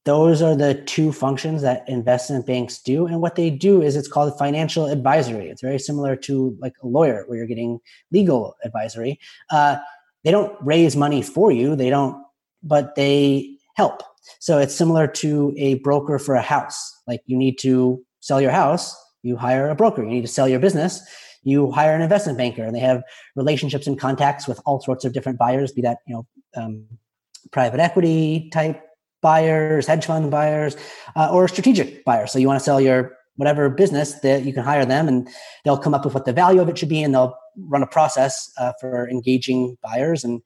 those 0.06 0.42
are 0.42 0.56
the 0.56 0.76
two 0.86 1.12
functions 1.12 1.62
that 1.64 1.84
investment 1.90 2.46
banks 2.46 2.80
do 2.80 3.08
and 3.08 3.20
what 3.22 3.36
they 3.36 3.50
do 3.50 3.82
is 3.82 3.96
it's 3.96 4.08
called 4.08 4.38
financial 4.38 4.86
advisory. 4.86 5.50
It's 5.50 5.64
very 5.64 5.80
similar 5.80 6.16
to 6.18 6.56
like 6.62 6.76
a 6.84 6.88
lawyer 6.88 7.24
where 7.26 7.40
you're 7.40 7.48
getting 7.48 7.80
legal 8.12 8.56
advisory. 8.64 9.20
Uh, 9.50 9.78
they 10.24 10.30
don't 10.30 10.56
raise 10.62 10.96
money 10.96 11.24
for 11.24 11.52
you 11.52 11.76
they 11.76 11.90
don't 11.90 12.24
but 12.62 12.96
they 12.96 13.58
help 13.76 14.04
so 14.40 14.58
it's 14.58 14.76
similar 14.76 15.08
to 15.08 15.54
a 15.58 15.76
broker 15.76 16.20
for 16.20 16.36
a 16.36 16.42
house. 16.42 17.02
Like 17.08 17.22
you 17.26 17.38
need 17.38 17.58
to 17.60 18.04
sell 18.20 18.42
your 18.42 18.52
house 18.52 18.96
you 19.26 19.38
hire 19.38 19.70
a 19.70 19.76
broker. 19.76 20.04
You 20.04 20.10
need 20.10 20.24
to 20.24 20.28
sell 20.28 20.50
your 20.50 20.60
business 20.60 21.02
you 21.44 21.72
hire 21.72 21.94
an 21.94 22.02
investment 22.02 22.38
banker. 22.38 22.64
And 22.64 22.76
they 22.76 22.80
have 22.80 23.04
relationships 23.36 23.88
and 23.88 24.00
contacts 24.00 24.48
with 24.48 24.60
all 24.66 24.82
sorts 24.82 25.06
of 25.06 25.14
different 25.14 25.38
buyers 25.38 25.72
be 25.72 25.82
that 25.82 26.00
you 26.08 26.16
know 26.16 26.28
um, 26.56 26.86
private 27.52 27.80
equity 27.80 28.50
type 28.52 28.82
buyers, 29.22 29.88
hedge 29.88 30.06
fund 30.06 30.32
buyers, 30.32 30.76
uh, 31.16 31.30
or 31.32 31.48
strategic 31.48 32.04
buyers. 32.04 32.32
So 32.32 32.40
you 32.40 32.48
want 32.48 32.60
to 32.60 32.64
sell 32.64 32.82
your 32.82 33.16
whatever 33.36 33.70
business 33.70 34.20
that 34.20 34.44
you 34.44 34.54
can 34.54 34.64
hire 34.64 34.86
them 34.86 35.08
and 35.08 35.28
they'll 35.64 35.78
come 35.78 35.94
up 35.94 36.06
with 36.06 36.14
what 36.14 36.26
the 36.26 36.34
value 36.34 36.62
of 36.62 36.70
it 36.70 36.78
should 36.78 36.90
be 36.90 37.02
and 37.02 37.14
they'll 37.14 37.36
run 37.58 37.82
a 37.82 37.88
process 37.88 38.52
uh, 38.58 38.74
for 38.80 39.10
engaging 39.10 39.78
buyers. 39.82 40.24
And 40.24 40.42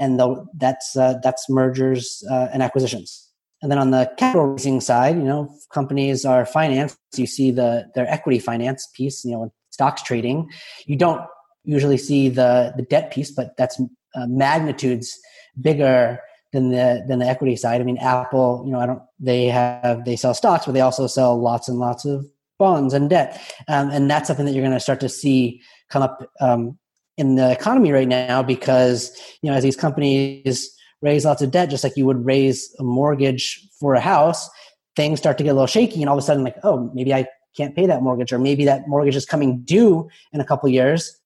and 0.00 0.20
that's 0.56 0.96
uh, 0.96 1.14
that's 1.22 1.48
mergers 1.48 2.24
uh, 2.30 2.48
and 2.52 2.62
acquisitions. 2.62 3.28
And 3.62 3.70
then 3.70 3.78
on 3.78 3.90
the 3.90 4.10
capital 4.16 4.46
raising 4.46 4.80
side, 4.80 5.16
you 5.16 5.24
know, 5.24 5.54
companies 5.72 6.24
are 6.24 6.46
financed. 6.46 6.98
You 7.14 7.26
see 7.26 7.50
the 7.50 7.86
their 7.94 8.08
equity 8.08 8.38
finance 8.38 8.88
piece. 8.94 9.24
You 9.24 9.32
know, 9.32 9.52
stocks 9.68 10.02
trading. 10.02 10.50
You 10.86 10.96
don't 10.96 11.20
usually 11.64 11.98
see 11.98 12.30
the 12.30 12.72
the 12.76 12.82
debt 12.82 13.12
piece, 13.12 13.30
but 13.30 13.56
that's 13.58 13.80
uh, 14.14 14.26
magnitudes 14.26 15.16
bigger 15.60 16.18
than 16.52 16.70
the 16.70 17.04
than 17.06 17.18
the 17.18 17.26
equity 17.26 17.56
side. 17.56 17.82
I 17.82 17.84
mean, 17.84 17.98
Apple, 17.98 18.62
you 18.64 18.72
know, 18.72 18.80
I 18.80 18.86
don't 18.86 19.02
they 19.18 19.46
have 19.46 20.06
they 20.06 20.16
sell 20.16 20.32
stocks, 20.32 20.64
but 20.64 20.72
they 20.72 20.80
also 20.80 21.06
sell 21.06 21.38
lots 21.38 21.68
and 21.68 21.78
lots 21.78 22.06
of 22.06 22.24
bonds 22.58 22.94
and 22.94 23.10
debt. 23.10 23.40
Um, 23.68 23.90
and 23.90 24.10
that's 24.10 24.28
something 24.28 24.46
that 24.46 24.52
you're 24.52 24.62
going 24.62 24.72
to 24.72 24.80
start 24.80 25.00
to 25.00 25.08
see 25.08 25.60
come 25.90 26.02
up 26.02 26.30
um, 26.40 26.78
in 27.16 27.34
the 27.34 27.50
economy 27.50 27.92
right 27.92 28.08
now 28.08 28.42
because, 28.42 29.10
you 29.42 29.50
know, 29.50 29.56
as 29.56 29.62
these 29.62 29.76
companies 29.76 30.70
raise 31.02 31.24
lots 31.24 31.42
of 31.42 31.50
debt, 31.50 31.70
just 31.70 31.84
like 31.84 31.96
you 31.96 32.06
would 32.06 32.24
raise 32.24 32.74
a 32.78 32.82
mortgage 32.82 33.66
for 33.78 33.94
a 33.94 34.00
house, 34.00 34.48
things 34.96 35.18
start 35.18 35.38
to 35.38 35.44
get 35.44 35.50
a 35.50 35.54
little 35.54 35.66
shaky. 35.66 36.00
And 36.00 36.08
all 36.08 36.16
of 36.16 36.22
a 36.22 36.26
sudden, 36.26 36.44
like, 36.44 36.56
oh, 36.62 36.90
maybe 36.94 37.12
I 37.12 37.26
can't 37.56 37.74
pay 37.74 37.86
that 37.86 38.02
mortgage, 38.02 38.32
or 38.32 38.38
maybe 38.38 38.64
that 38.64 38.88
mortgage 38.88 39.16
is 39.16 39.26
coming 39.26 39.60
due 39.62 40.08
in 40.32 40.40
a 40.40 40.44
couple 40.44 40.68
years. 40.68 41.16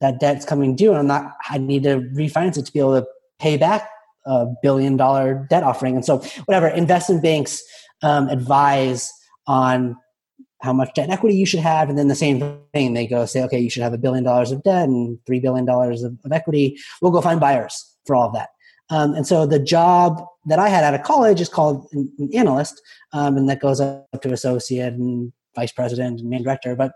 That 0.00 0.20
debt's 0.20 0.44
coming 0.44 0.76
due, 0.76 0.90
and 0.90 0.98
I'm 0.98 1.06
not. 1.06 1.32
I 1.48 1.58
need 1.58 1.82
to 1.84 2.00
refinance 2.14 2.58
it 2.58 2.66
to 2.66 2.72
be 2.72 2.80
able 2.80 3.00
to 3.00 3.06
pay 3.38 3.56
back 3.56 3.88
a 4.26 4.46
billion 4.62 4.96
dollar 4.96 5.46
debt 5.48 5.62
offering. 5.62 5.94
And 5.94 6.04
so, 6.04 6.18
whatever 6.44 6.68
investment 6.68 7.22
banks 7.22 7.62
um, 8.02 8.28
advise 8.28 9.10
on 9.46 9.96
how 10.62 10.72
much 10.72 10.94
debt 10.94 11.04
and 11.04 11.12
equity 11.12 11.36
you 11.36 11.46
should 11.46 11.60
have, 11.60 11.88
and 11.88 11.98
then 11.98 12.08
the 12.08 12.14
same 12.14 12.58
thing 12.72 12.94
they 12.94 13.06
go 13.06 13.26
say, 13.26 13.42
okay, 13.42 13.58
you 13.58 13.70
should 13.70 13.82
have 13.82 13.92
a 13.92 13.98
billion 13.98 14.24
dollars 14.24 14.52
of 14.52 14.62
debt 14.62 14.88
and 14.88 15.18
three 15.26 15.40
billion 15.40 15.64
dollars 15.64 16.02
of, 16.02 16.16
of 16.24 16.32
equity. 16.32 16.78
We'll 17.00 17.12
go 17.12 17.20
find 17.20 17.40
buyers 17.40 17.96
for 18.06 18.16
all 18.16 18.28
of 18.28 18.34
that. 18.34 18.48
Um, 18.88 19.14
and 19.14 19.26
so 19.26 19.46
the 19.46 19.58
job 19.58 20.24
that 20.46 20.58
I 20.58 20.68
had 20.68 20.84
out 20.84 20.94
of 20.94 21.02
college 21.02 21.40
is 21.40 21.48
called 21.48 21.88
an, 21.92 22.10
an 22.18 22.30
analyst, 22.34 22.80
um, 23.12 23.36
and 23.36 23.48
that 23.48 23.60
goes 23.60 23.80
up 23.80 24.06
to 24.22 24.32
associate 24.32 24.92
and 24.92 25.32
vice 25.54 25.72
president 25.72 26.20
and 26.20 26.30
main 26.30 26.42
director. 26.42 26.76
But 26.76 26.92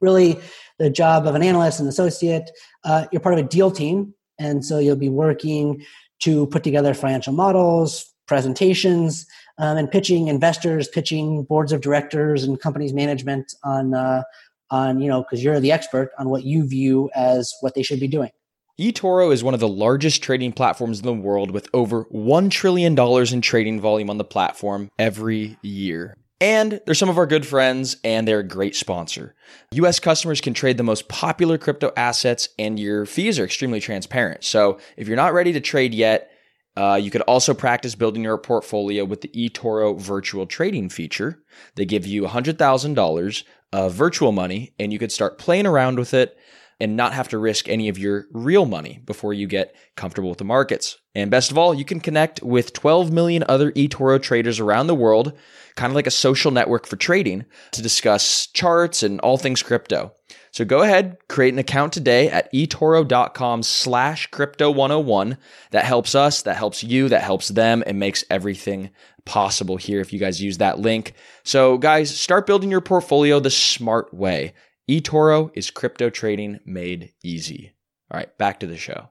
really, 0.00 0.40
the 0.78 0.90
job 0.90 1.26
of 1.26 1.34
an 1.34 1.42
analyst 1.42 1.80
and 1.80 1.88
associate, 1.88 2.50
uh, 2.84 3.06
you're 3.12 3.20
part 3.20 3.38
of 3.38 3.44
a 3.44 3.48
deal 3.48 3.70
team, 3.70 4.14
and 4.38 4.64
so 4.64 4.78
you'll 4.78 4.96
be 4.96 5.08
working 5.08 5.84
to 6.20 6.46
put 6.46 6.64
together 6.64 6.94
financial 6.94 7.32
models, 7.32 8.12
presentations, 8.26 9.26
um, 9.58 9.76
and 9.76 9.90
pitching 9.90 10.28
investors, 10.28 10.88
pitching 10.88 11.44
boards 11.44 11.72
of 11.72 11.80
directors 11.80 12.44
and 12.44 12.60
companies 12.60 12.92
management 12.92 13.54
on 13.62 13.94
uh, 13.94 14.22
on 14.70 15.00
you 15.00 15.08
know 15.08 15.22
because 15.22 15.42
you're 15.42 15.60
the 15.60 15.72
expert 15.72 16.10
on 16.18 16.28
what 16.28 16.44
you 16.44 16.66
view 16.66 17.10
as 17.14 17.52
what 17.60 17.74
they 17.74 17.82
should 17.82 18.00
be 18.00 18.08
doing. 18.08 18.30
eToro 18.78 19.32
is 19.32 19.44
one 19.44 19.54
of 19.54 19.60
the 19.60 19.68
largest 19.68 20.22
trading 20.22 20.52
platforms 20.52 20.98
in 21.00 21.04
the 21.04 21.14
world 21.14 21.50
with 21.50 21.68
over 21.72 22.04
$1 22.06 22.50
trillion 22.50 22.98
in 22.98 23.40
trading 23.40 23.80
volume 23.80 24.10
on 24.10 24.18
the 24.18 24.24
platform 24.24 24.90
every 24.98 25.56
year. 25.62 26.16
And 26.40 26.80
they're 26.84 26.94
some 26.94 27.08
of 27.08 27.16
our 27.16 27.26
good 27.26 27.46
friends, 27.46 27.96
and 28.02 28.26
they're 28.26 28.40
a 28.40 28.46
great 28.46 28.74
sponsor. 28.74 29.34
US 29.72 30.00
customers 30.00 30.40
can 30.40 30.52
trade 30.52 30.76
the 30.76 30.82
most 30.82 31.08
popular 31.08 31.56
crypto 31.56 31.92
assets, 31.96 32.48
and 32.58 32.78
your 32.78 33.06
fees 33.06 33.38
are 33.38 33.44
extremely 33.44 33.80
transparent. 33.80 34.42
So 34.42 34.78
if 34.96 35.06
you're 35.06 35.16
not 35.16 35.32
ready 35.32 35.52
to 35.52 35.60
trade 35.60 35.94
yet, 35.94 36.33
uh, 36.76 36.98
you 37.00 37.10
could 37.10 37.22
also 37.22 37.54
practice 37.54 37.94
building 37.94 38.24
your 38.24 38.38
portfolio 38.38 39.04
with 39.04 39.20
the 39.20 39.28
eToro 39.28 39.98
virtual 39.98 40.46
trading 40.46 40.88
feature. 40.88 41.42
They 41.76 41.84
give 41.84 42.06
you 42.06 42.22
$100,000 42.22 43.44
of 43.72 43.92
virtual 43.92 44.32
money, 44.32 44.74
and 44.78 44.92
you 44.92 44.98
could 44.98 45.12
start 45.12 45.38
playing 45.38 45.66
around 45.66 45.98
with 45.98 46.14
it 46.14 46.36
and 46.80 46.96
not 46.96 47.12
have 47.12 47.28
to 47.28 47.38
risk 47.38 47.68
any 47.68 47.88
of 47.88 47.98
your 47.98 48.26
real 48.32 48.66
money 48.66 49.00
before 49.04 49.32
you 49.32 49.46
get 49.46 49.76
comfortable 49.96 50.28
with 50.28 50.38
the 50.38 50.44
markets. 50.44 50.98
And 51.14 51.30
best 51.30 51.52
of 51.52 51.58
all, 51.58 51.72
you 51.72 51.84
can 51.84 52.00
connect 52.00 52.42
with 52.42 52.72
12 52.72 53.12
million 53.12 53.44
other 53.48 53.70
eToro 53.72 54.20
traders 54.20 54.58
around 54.58 54.88
the 54.88 54.94
world, 54.94 55.32
kind 55.76 55.90
of 55.90 55.94
like 55.94 56.08
a 56.08 56.12
social 56.12 56.50
network 56.50 56.86
for 56.86 56.96
trading, 56.96 57.44
to 57.72 57.82
discuss 57.82 58.48
charts 58.48 59.02
and 59.04 59.20
all 59.20 59.38
things 59.38 59.62
crypto. 59.62 60.12
So 60.54 60.64
go 60.64 60.82
ahead, 60.82 61.16
create 61.28 61.52
an 61.52 61.58
account 61.58 61.92
today 61.92 62.30
at 62.30 62.52
eToro.com 62.52 63.64
slash 63.64 64.28
crypto 64.28 64.70
101. 64.70 65.36
That 65.72 65.84
helps 65.84 66.14
us, 66.14 66.42
that 66.42 66.54
helps 66.54 66.84
you, 66.84 67.08
that 67.08 67.22
helps 67.22 67.48
them, 67.48 67.82
and 67.88 67.98
makes 67.98 68.22
everything 68.30 68.90
possible 69.24 69.76
here 69.76 70.00
if 70.00 70.12
you 70.12 70.20
guys 70.20 70.40
use 70.40 70.58
that 70.58 70.78
link. 70.78 71.14
So 71.42 71.76
guys, 71.76 72.16
start 72.16 72.46
building 72.46 72.70
your 72.70 72.80
portfolio 72.80 73.40
the 73.40 73.50
smart 73.50 74.14
way 74.14 74.54
eToro 74.88 75.50
is 75.54 75.72
crypto 75.72 76.08
trading 76.08 76.60
made 76.64 77.12
easy. 77.24 77.74
All 78.12 78.18
right, 78.18 78.38
back 78.38 78.60
to 78.60 78.68
the 78.68 78.76
show. 78.76 79.10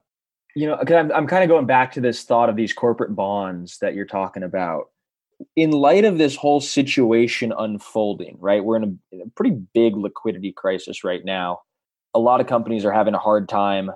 You 0.55 0.67
know, 0.67 0.75
I'm, 0.77 1.12
I'm 1.12 1.27
kind 1.27 1.43
of 1.43 1.50
going 1.50 1.65
back 1.65 1.91
to 1.93 2.00
this 2.00 2.23
thought 2.23 2.47
of 2.47 2.55
these 2.55 2.71
corporate 2.71 3.17
bonds 3.17 3.79
that 3.79 3.95
you're 3.95 4.05
talking 4.05 4.43
about. 4.43 4.91
In 5.55 5.71
light 5.71 6.05
of 6.05 6.17
this 6.17 6.35
whole 6.35 6.61
situation 6.61 7.53
unfolding, 7.57 8.37
right? 8.39 8.63
We're 8.63 8.77
in 8.77 8.83
a, 8.83 9.15
in 9.15 9.21
a 9.21 9.29
pretty 9.35 9.55
big 9.73 9.95
liquidity 9.95 10.51
crisis 10.51 11.03
right 11.03 11.23
now. 11.23 11.61
A 12.13 12.19
lot 12.19 12.41
of 12.41 12.47
companies 12.47 12.85
are 12.85 12.91
having 12.91 13.13
a 13.13 13.19
hard 13.19 13.49
time, 13.49 13.91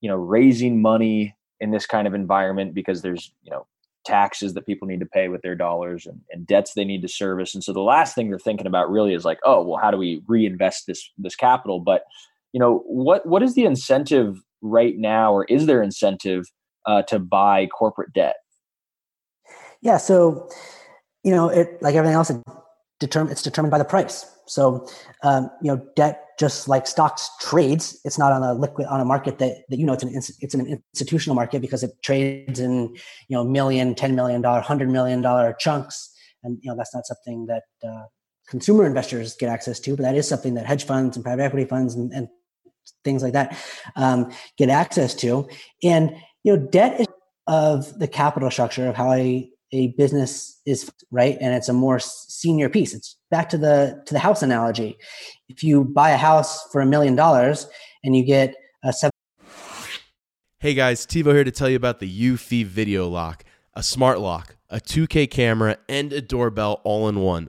you 0.00 0.08
know, 0.08 0.16
raising 0.16 0.82
money 0.82 1.36
in 1.60 1.70
this 1.70 1.86
kind 1.86 2.06
of 2.06 2.14
environment 2.14 2.74
because 2.74 3.02
there's, 3.02 3.32
you 3.42 3.50
know, 3.50 3.66
taxes 4.06 4.54
that 4.54 4.66
people 4.66 4.86
need 4.86 5.00
to 5.00 5.06
pay 5.06 5.28
with 5.28 5.42
their 5.42 5.56
dollars 5.56 6.06
and, 6.06 6.20
and, 6.30 6.46
debts 6.46 6.74
they 6.74 6.84
need 6.84 7.02
to 7.02 7.08
service. 7.08 7.54
And 7.54 7.64
so 7.64 7.72
the 7.72 7.80
last 7.80 8.14
thing 8.14 8.30
they're 8.30 8.38
thinking 8.38 8.66
about 8.66 8.88
really 8.88 9.12
is 9.12 9.24
like, 9.24 9.40
oh, 9.44 9.62
well, 9.62 9.80
how 9.82 9.90
do 9.90 9.96
we 9.96 10.22
reinvest 10.28 10.86
this 10.86 11.10
this 11.18 11.34
capital? 11.34 11.80
But 11.80 12.04
you 12.52 12.60
know, 12.60 12.82
what 12.86 13.26
what 13.26 13.42
is 13.42 13.54
the 13.54 13.64
incentive 13.64 14.40
right 14.62 14.96
now, 14.96 15.32
or 15.32 15.44
is 15.44 15.66
there 15.66 15.82
incentive 15.82 16.46
uh, 16.86 17.02
to 17.02 17.18
buy 17.18 17.66
corporate 17.66 18.12
debt? 18.12 18.36
Yeah, 19.86 19.98
so 19.98 20.48
you 21.22 21.30
know, 21.30 21.48
it 21.48 21.80
like 21.80 21.94
everything 21.94 22.16
else, 22.16 22.28
it 22.28 22.42
determine 22.98 23.30
it's 23.30 23.42
determined 23.42 23.70
by 23.70 23.78
the 23.78 23.84
price. 23.84 24.26
So 24.48 24.88
um, 25.22 25.48
you 25.62 25.70
know, 25.70 25.80
debt 25.94 26.24
just 26.40 26.68
like 26.68 26.86
stocks 26.86 27.30
trades 27.40 27.98
it's 28.04 28.18
not 28.18 28.30
on 28.30 28.42
a 28.42 28.52
liquid 28.52 28.86
on 28.88 29.00
a 29.00 29.04
market 29.04 29.38
that, 29.38 29.64
that 29.70 29.78
you 29.78 29.86
know 29.86 29.94
it's 29.94 30.02
an 30.02 30.10
it's 30.40 30.54
an 30.54 30.82
institutional 30.92 31.34
market 31.34 31.62
because 31.62 31.82
it 31.82 31.92
trades 32.02 32.58
in 32.60 32.94
you 33.28 33.36
know 33.36 33.44
million 33.44 33.94
ten 33.94 34.14
million 34.14 34.42
dollar 34.42 34.60
hundred 34.60 34.90
million 34.90 35.22
dollar 35.22 35.54
chunks 35.58 36.12
and 36.42 36.58
you 36.62 36.68
know 36.68 36.76
that's 36.76 36.94
not 36.94 37.06
something 37.06 37.46
that 37.46 37.62
uh, 37.88 38.04
consumer 38.48 38.84
investors 38.84 39.34
get 39.36 39.48
access 39.48 39.80
to 39.80 39.96
but 39.96 40.02
that 40.02 40.14
is 40.14 40.28
something 40.28 40.54
that 40.54 40.66
hedge 40.66 40.84
funds 40.84 41.16
and 41.16 41.24
private 41.24 41.44
equity 41.44 41.64
funds 41.64 41.94
and, 41.94 42.12
and 42.12 42.28
things 43.02 43.22
like 43.22 43.32
that 43.32 43.56
um, 43.96 44.30
get 44.58 44.68
access 44.68 45.14
to 45.14 45.48
and 45.82 46.14
you 46.42 46.54
know 46.54 46.66
debt 46.66 47.00
is 47.00 47.06
of 47.46 47.98
the 47.98 48.08
capital 48.08 48.50
structure 48.50 48.88
of 48.88 48.94
how 48.94 49.12
a 49.12 49.50
a 49.76 49.88
business 49.98 50.60
is 50.66 50.90
right? 51.10 51.36
And 51.40 51.54
it's 51.54 51.68
a 51.68 51.72
more 51.72 51.98
senior 51.98 52.68
piece. 52.68 52.94
It's 52.94 53.16
back 53.30 53.48
to 53.50 53.58
the 53.58 54.02
to 54.06 54.14
the 54.14 54.20
house 54.20 54.42
analogy. 54.42 54.96
If 55.48 55.62
you 55.62 55.84
buy 55.84 56.10
a 56.10 56.16
house 56.16 56.66
for 56.72 56.80
a 56.80 56.86
million 56.86 57.14
dollars 57.14 57.68
and 58.02 58.16
you 58.16 58.24
get 58.24 58.54
a 58.82 58.92
seven 58.92 59.10
hey 60.60 60.74
guys 60.74 61.04
tivo 61.06 61.34
here 61.34 61.44
to 61.44 61.50
tell 61.50 61.68
you 61.68 61.76
about 61.76 62.00
the 62.00 62.08
Eufy 62.08 62.64
video 62.64 63.08
lock 63.08 63.44
a 63.74 63.82
smart 63.82 64.20
lock 64.20 64.56
a 64.70 64.80
2k 64.80 65.30
camera 65.30 65.76
and 65.88 66.12
a 66.12 66.20
doorbell 66.20 66.80
all 66.84 67.08
in 67.08 67.20
one 67.20 67.48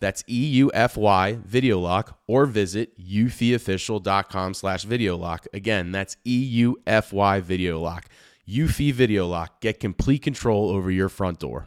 That's 0.00 0.22
E 0.28 0.46
U 0.62 0.70
F 0.74 0.96
Y 0.96 1.38
Video 1.44 1.78
Lock, 1.80 2.18
or 2.26 2.46
visit 2.46 2.98
eufyofficial.com 2.98 4.54
slash 4.54 4.84
video 4.84 5.16
lock. 5.16 5.46
Again, 5.52 5.92
that's 5.92 6.16
E 6.26 6.38
U 6.38 6.76
F 6.86 7.12
Y 7.12 7.40
Video 7.40 7.80
Lock. 7.80 8.06
Eufy 8.48 8.92
Video 8.92 9.26
Lock. 9.26 9.60
Get 9.60 9.80
complete 9.80 10.22
control 10.22 10.70
over 10.70 10.90
your 10.90 11.08
front 11.08 11.40
door. 11.40 11.66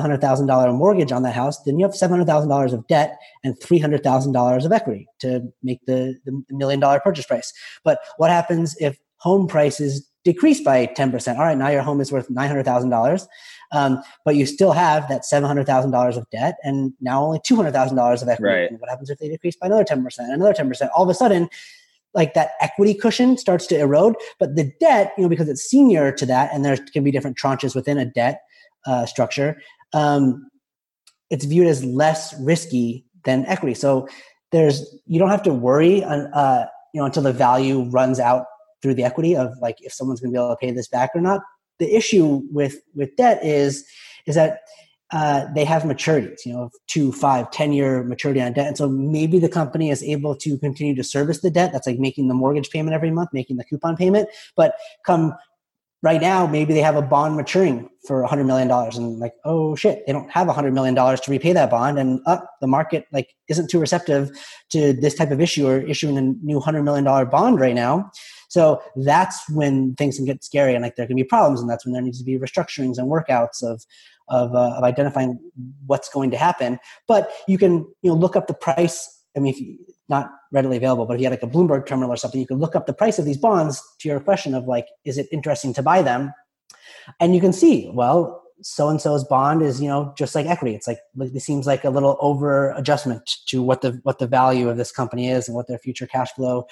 hundred 0.00 0.20
thousand 0.20 0.46
dollar 0.46 0.72
mortgage 0.72 1.12
on 1.12 1.22
that 1.22 1.34
house, 1.34 1.62
then 1.64 1.78
you 1.78 1.84
have 1.84 1.94
seven 1.94 2.14
hundred 2.14 2.26
thousand 2.26 2.48
dollars 2.48 2.72
of 2.72 2.86
debt 2.86 3.18
and 3.44 3.60
three 3.60 3.78
hundred 3.78 4.02
thousand 4.02 4.32
dollars 4.32 4.64
of 4.64 4.72
equity 4.72 5.06
to 5.18 5.42
make 5.62 5.84
the, 5.86 6.16
the 6.24 6.42
million 6.50 6.80
dollar 6.80 7.00
purchase 7.00 7.26
price. 7.26 7.52
But 7.84 8.00
what 8.16 8.30
happens 8.30 8.74
if 8.80 8.98
home 9.18 9.46
prices 9.46 10.08
decrease 10.24 10.60
by 10.62 10.86
ten 10.86 11.10
percent? 11.10 11.38
All 11.38 11.44
right, 11.44 11.58
now 11.58 11.68
your 11.68 11.82
home 11.82 12.00
is 12.00 12.10
worth 12.10 12.30
nine 12.30 12.48
hundred 12.48 12.64
thousand 12.64 12.92
um, 12.92 12.98
dollars, 12.98 13.28
but 14.24 14.36
you 14.36 14.46
still 14.46 14.72
have 14.72 15.08
that 15.08 15.26
seven 15.26 15.46
hundred 15.46 15.66
thousand 15.66 15.90
dollars 15.90 16.16
of 16.16 16.28
debt, 16.30 16.56
and 16.62 16.92
now 17.00 17.22
only 17.22 17.40
two 17.44 17.56
hundred 17.56 17.72
thousand 17.72 17.96
dollars 17.96 18.22
of 18.22 18.28
equity. 18.28 18.54
Right. 18.54 18.70
And 18.70 18.80
what 18.80 18.88
happens 18.88 19.10
if 19.10 19.18
they 19.18 19.28
decrease 19.28 19.56
by 19.56 19.66
another 19.66 19.84
ten 19.84 20.02
percent, 20.02 20.32
another 20.32 20.54
ten 20.54 20.68
percent? 20.68 20.90
All 20.94 21.02
of 21.02 21.08
a 21.10 21.14
sudden, 21.14 21.50
like 22.14 22.32
that 22.34 22.52
equity 22.60 22.94
cushion 22.94 23.36
starts 23.36 23.66
to 23.66 23.78
erode, 23.78 24.16
but 24.38 24.56
the 24.56 24.72
debt, 24.80 25.12
you 25.18 25.22
know, 25.22 25.28
because 25.28 25.48
it's 25.48 25.62
senior 25.62 26.12
to 26.12 26.24
that, 26.26 26.50
and 26.54 26.64
there 26.64 26.78
can 26.92 27.04
be 27.04 27.10
different 27.10 27.36
tranches 27.36 27.74
within 27.74 27.98
a 27.98 28.06
debt 28.06 28.42
uh, 28.86 29.06
structure 29.06 29.60
um, 29.92 30.48
it's 31.30 31.44
viewed 31.44 31.66
as 31.66 31.84
less 31.84 32.34
risky 32.40 33.04
than 33.24 33.46
equity. 33.46 33.74
So 33.74 34.08
there's 34.50 34.84
you 35.06 35.18
don't 35.18 35.30
have 35.30 35.42
to 35.44 35.52
worry 35.52 36.04
uh, 36.04 36.66
you 36.92 37.00
know 37.00 37.06
until 37.06 37.22
the 37.22 37.32
value 37.32 37.84
runs 37.90 38.20
out 38.20 38.46
through 38.82 38.94
the 38.94 39.04
equity 39.04 39.34
of 39.36 39.56
like 39.60 39.76
if 39.80 39.92
someone's 39.92 40.20
going 40.20 40.32
to 40.32 40.38
be 40.38 40.42
able 40.42 40.50
to 40.50 40.56
pay 40.56 40.70
this 40.70 40.88
back 40.88 41.10
or 41.14 41.20
not. 41.20 41.40
The 41.78 41.94
issue 41.94 42.42
with 42.52 42.76
with 42.94 43.16
debt 43.16 43.44
is 43.44 43.84
is 44.26 44.34
that 44.34 44.60
uh, 45.12 45.46
they 45.54 45.64
have 45.64 45.82
maturities, 45.82 46.46
you 46.46 46.54
know, 46.54 46.70
two, 46.86 47.12
five, 47.12 47.50
ten 47.50 47.72
year 47.72 48.02
maturity 48.02 48.40
on 48.40 48.54
debt. 48.54 48.66
And 48.66 48.78
so 48.78 48.88
maybe 48.88 49.38
the 49.38 49.48
company 49.48 49.90
is 49.90 50.02
able 50.02 50.34
to 50.36 50.56
continue 50.58 50.94
to 50.94 51.04
service 51.04 51.42
the 51.42 51.50
debt. 51.50 51.70
That's 51.70 51.86
like 51.86 51.98
making 51.98 52.28
the 52.28 52.34
mortgage 52.34 52.70
payment 52.70 52.94
every 52.94 53.10
month, 53.10 53.28
making 53.32 53.58
the 53.58 53.64
coupon 53.64 53.94
payment. 53.94 54.30
But 54.56 54.74
come 55.04 55.34
right 56.02 56.20
now 56.20 56.46
maybe 56.46 56.74
they 56.74 56.80
have 56.80 56.96
a 56.96 57.02
bond 57.02 57.36
maturing 57.36 57.88
for 58.06 58.24
$100 58.24 58.44
million 58.44 58.70
and 58.70 59.20
like 59.20 59.34
oh 59.44 59.76
shit 59.76 60.04
they 60.06 60.12
don't 60.12 60.30
have 60.30 60.48
$100 60.48 60.72
million 60.72 60.94
to 60.94 61.30
repay 61.30 61.52
that 61.52 61.70
bond. 61.70 61.98
And 61.98 62.20
up 62.26 62.50
the 62.60 62.66
market 62.66 63.06
like 63.12 63.34
isn't 63.48 63.70
too 63.70 63.78
receptive 63.78 64.30
to 64.70 64.92
this 64.92 65.14
type 65.14 65.30
of 65.30 65.40
issue 65.40 65.66
or 65.66 65.80
issuing 65.80 66.18
a 66.18 66.22
new 66.22 66.60
$100 66.60 66.82
million 66.82 67.04
bond 67.04 67.60
right 67.60 67.74
now. 67.74 68.10
So 68.48 68.82
that's 68.96 69.48
when 69.50 69.94
things 69.94 70.16
can 70.16 70.26
get 70.26 70.44
scary 70.44 70.74
and 70.74 70.82
like 70.82 70.96
there 70.96 71.06
can 71.06 71.16
be 71.16 71.24
problems 71.24 71.60
and 71.60 71.70
that's 71.70 71.86
when 71.86 71.92
there 71.92 72.02
needs 72.02 72.18
to 72.18 72.24
be 72.24 72.38
restructurings 72.38 72.98
and 72.98 73.10
workouts 73.10 73.62
of 73.62 73.84
of, 74.28 74.54
uh, 74.54 74.76
of 74.76 74.84
identifying 74.84 75.38
what's 75.86 76.08
going 76.08 76.30
to 76.30 76.38
happen. 76.38 76.78
But 77.06 77.30
you 77.46 77.58
can 77.58 77.86
you 78.02 78.10
know 78.10 78.14
look 78.14 78.34
up 78.36 78.46
the 78.46 78.54
price. 78.54 79.08
I 79.36 79.40
mean, 79.40 79.52
if 79.52 79.60
you, 79.60 79.78
not 80.08 80.30
readily 80.50 80.76
available, 80.76 81.06
but 81.06 81.14
if 81.14 81.20
you 81.20 81.26
had 81.26 81.32
like 81.32 81.42
a 81.42 81.46
Bloomberg 81.46 81.86
terminal 81.86 82.12
or 82.12 82.16
something, 82.16 82.40
you 82.40 82.46
could 82.46 82.58
look 82.58 82.76
up 82.76 82.86
the 82.86 82.92
price 82.92 83.18
of 83.18 83.24
these 83.24 83.36
bonds 83.36 83.82
to 84.00 84.08
your 84.08 84.20
question 84.20 84.54
of 84.54 84.64
like, 84.64 84.86
is 85.04 85.18
it 85.18 85.26
interesting 85.32 85.72
to 85.74 85.82
buy 85.82 86.02
them? 86.02 86.32
And 87.20 87.34
you 87.34 87.40
can 87.40 87.52
see, 87.52 87.90
well, 87.92 88.42
so 88.62 88.88
and 88.88 89.00
so's 89.00 89.24
bond 89.24 89.62
is, 89.62 89.80
you 89.80 89.88
know, 89.88 90.14
just 90.16 90.34
like 90.34 90.46
equity. 90.46 90.74
It's 90.74 90.86
like 90.86 90.98
it 91.18 91.40
seems 91.40 91.66
like 91.66 91.84
a 91.84 91.90
little 91.90 92.16
over 92.20 92.70
adjustment 92.72 93.28
to 93.46 93.62
what 93.62 93.82
the 93.82 93.98
what 94.04 94.18
the 94.18 94.26
value 94.26 94.68
of 94.68 94.76
this 94.76 94.92
company 94.92 95.28
is 95.28 95.48
and 95.48 95.56
what 95.56 95.66
their 95.66 95.78
future 95.78 96.06
cash 96.06 96.32
flow 96.32 96.66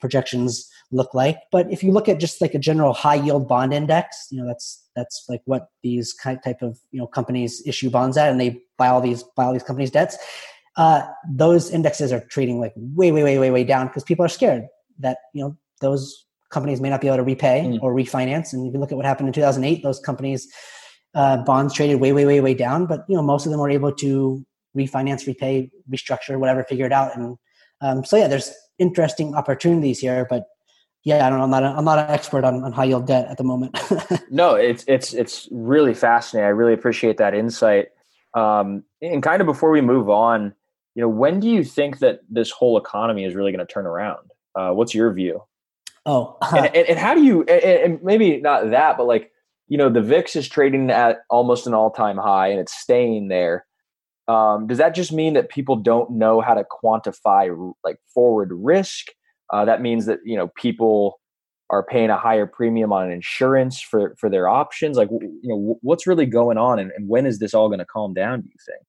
projections 0.00 0.68
look 0.90 1.14
like. 1.14 1.38
But 1.50 1.70
if 1.72 1.82
you 1.82 1.92
look 1.92 2.08
at 2.08 2.20
just 2.20 2.40
like 2.40 2.54
a 2.54 2.58
general 2.58 2.92
high 2.92 3.16
yield 3.16 3.48
bond 3.48 3.74
index, 3.74 4.28
you 4.30 4.40
know, 4.40 4.46
that's 4.46 4.86
that's 4.94 5.24
like 5.28 5.42
what 5.46 5.68
these 5.82 6.14
type 6.14 6.62
of 6.62 6.78
you 6.90 7.00
know 7.00 7.06
companies 7.06 7.62
issue 7.66 7.90
bonds 7.90 8.16
at, 8.16 8.30
and 8.30 8.40
they 8.40 8.60
buy 8.78 8.88
all 8.88 9.00
these 9.00 9.24
buy 9.36 9.44
all 9.44 9.52
these 9.52 9.62
companies' 9.62 9.90
debts 9.90 10.16
uh, 10.76 11.02
those 11.28 11.70
indexes 11.70 12.12
are 12.12 12.20
trading 12.20 12.60
like 12.60 12.72
way, 12.76 13.12
way, 13.12 13.22
way, 13.22 13.38
way, 13.38 13.50
way 13.50 13.64
down 13.64 13.88
because 13.88 14.04
people 14.04 14.24
are 14.24 14.28
scared 14.28 14.64
that 14.98 15.18
you 15.34 15.42
know 15.42 15.56
those 15.80 16.26
companies 16.50 16.80
may 16.80 16.90
not 16.90 17.00
be 17.00 17.08
able 17.08 17.16
to 17.16 17.22
repay 17.22 17.62
mm. 17.64 17.82
or 17.82 17.94
refinance. 17.94 18.52
And 18.52 18.66
if 18.66 18.74
you 18.74 18.80
look 18.80 18.92
at 18.92 18.96
what 18.96 19.06
happened 19.06 19.28
in 19.28 19.32
2008, 19.32 19.82
those 19.82 19.98
companies 20.00 20.48
uh, 21.14 21.38
bonds 21.38 21.74
traded 21.74 22.00
way, 22.00 22.12
way, 22.12 22.24
way, 22.24 22.40
way 22.40 22.54
down, 22.54 22.86
but 22.86 23.04
you 23.08 23.16
know 23.16 23.22
most 23.22 23.46
of 23.46 23.52
them 23.52 23.60
were 23.60 23.70
able 23.70 23.92
to 23.92 24.44
refinance, 24.76 25.26
repay, 25.26 25.70
restructure, 25.90 26.38
whatever, 26.38 26.64
figure 26.64 26.86
it 26.86 26.92
out. 26.92 27.14
And 27.16 27.36
um, 27.80 28.04
so 28.04 28.16
yeah, 28.16 28.28
there's 28.28 28.52
interesting 28.78 29.34
opportunities 29.34 29.98
here, 29.98 30.26
but 30.28 30.44
yeah, 31.04 31.26
I 31.26 31.30
don't 31.30 31.38
know. 31.38 31.44
I'm 31.44 31.50
not. 31.50 31.62
A, 31.64 31.66
I'm 31.66 31.84
not 31.84 31.98
an 31.98 32.10
expert 32.10 32.44
on, 32.44 32.62
on 32.62 32.72
high 32.72 32.84
yield 32.84 33.06
debt 33.06 33.26
at 33.28 33.36
the 33.36 33.44
moment. 33.44 33.76
no, 34.30 34.54
it's 34.54 34.84
it's 34.86 35.12
it's 35.12 35.48
really 35.50 35.94
fascinating. 35.94 36.46
I 36.46 36.50
really 36.50 36.74
appreciate 36.74 37.16
that 37.16 37.34
insight. 37.34 37.88
Um, 38.34 38.84
and 39.02 39.22
kind 39.22 39.40
of 39.40 39.46
before 39.46 39.70
we 39.70 39.80
move 39.80 40.08
on, 40.08 40.54
you 40.94 41.00
know, 41.00 41.08
when 41.08 41.40
do 41.40 41.48
you 41.48 41.64
think 41.64 41.98
that 42.00 42.20
this 42.28 42.50
whole 42.50 42.76
economy 42.78 43.24
is 43.24 43.34
really 43.34 43.52
going 43.52 43.66
to 43.66 43.72
turn 43.72 43.86
around? 43.86 44.30
Uh, 44.54 44.70
what's 44.70 44.94
your 44.94 45.12
view? 45.12 45.42
Oh, 46.04 46.36
and, 46.52 46.66
and, 46.76 46.88
and, 46.88 46.98
how 46.98 47.14
do 47.14 47.22
you? 47.22 47.42
And, 47.44 47.62
and 47.62 48.02
maybe 48.02 48.40
not 48.40 48.70
that, 48.70 48.96
but 48.96 49.06
like 49.06 49.30
you 49.68 49.78
know, 49.78 49.88
the 49.88 50.02
VIX 50.02 50.36
is 50.36 50.48
trading 50.48 50.90
at 50.90 51.20
almost 51.30 51.66
an 51.66 51.72
all-time 51.72 52.18
high, 52.18 52.48
and 52.48 52.60
it's 52.60 52.74
staying 52.78 53.28
there. 53.28 53.64
Um, 54.28 54.66
does 54.66 54.78
that 54.78 54.94
just 54.94 55.12
mean 55.12 55.34
that 55.34 55.48
people 55.48 55.76
don't 55.76 56.10
know 56.10 56.40
how 56.40 56.54
to 56.54 56.64
quantify 56.64 57.72
like 57.82 57.96
forward 58.12 58.50
risk? 58.52 59.08
Uh, 59.52 59.64
that 59.64 59.80
means 59.80 60.06
that 60.06 60.18
you 60.24 60.36
know 60.36 60.48
people 60.56 61.20
are 61.70 61.82
paying 61.82 62.10
a 62.10 62.18
higher 62.18 62.46
premium 62.46 62.92
on 62.92 63.10
insurance 63.10 63.80
for 63.80 64.14
for 64.18 64.28
their 64.28 64.48
options. 64.48 64.96
Like 64.96 65.08
you 65.10 65.40
know, 65.44 65.78
what's 65.80 66.06
really 66.06 66.26
going 66.26 66.58
on, 66.58 66.78
and, 66.78 66.92
and 66.96 67.08
when 67.08 67.26
is 67.26 67.38
this 67.38 67.54
all 67.54 67.68
going 67.68 67.78
to 67.78 67.86
calm 67.86 68.12
down? 68.12 68.42
Do 68.42 68.48
you 68.48 68.58
think? 68.66 68.84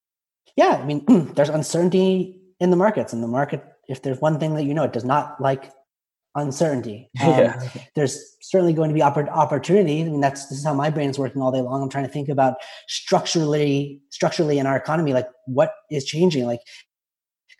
Yeah, 0.56 0.78
I 0.80 0.84
mean, 0.84 1.04
there's 1.34 1.48
uncertainty 1.48 2.40
in 2.60 2.70
the 2.70 2.76
markets, 2.76 3.12
and 3.12 3.22
the 3.22 3.28
market, 3.28 3.64
if 3.88 4.02
there's 4.02 4.20
one 4.20 4.38
thing 4.38 4.54
that 4.54 4.64
you 4.64 4.74
know, 4.74 4.84
it 4.84 4.92
does 4.92 5.04
not 5.04 5.40
like 5.40 5.72
uncertainty. 6.34 7.10
Um, 7.22 7.30
yeah. 7.30 7.68
There's 7.94 8.36
certainly 8.42 8.72
going 8.72 8.90
to 8.90 8.94
be 8.94 9.00
oppor- 9.00 9.28
opportunity. 9.28 10.02
I 10.02 10.04
mean, 10.04 10.20
that's 10.20 10.46
this 10.46 10.58
is 10.58 10.64
how 10.64 10.74
my 10.74 10.90
brain 10.90 11.10
is 11.10 11.18
working 11.18 11.40
all 11.40 11.52
day 11.52 11.60
long. 11.60 11.82
I'm 11.82 11.88
trying 11.88 12.06
to 12.06 12.12
think 12.12 12.28
about 12.28 12.56
structurally, 12.88 14.00
structurally 14.10 14.58
in 14.58 14.66
our 14.66 14.76
economy, 14.76 15.12
like 15.12 15.28
what 15.46 15.72
is 15.90 16.04
changing, 16.04 16.44
like 16.44 16.60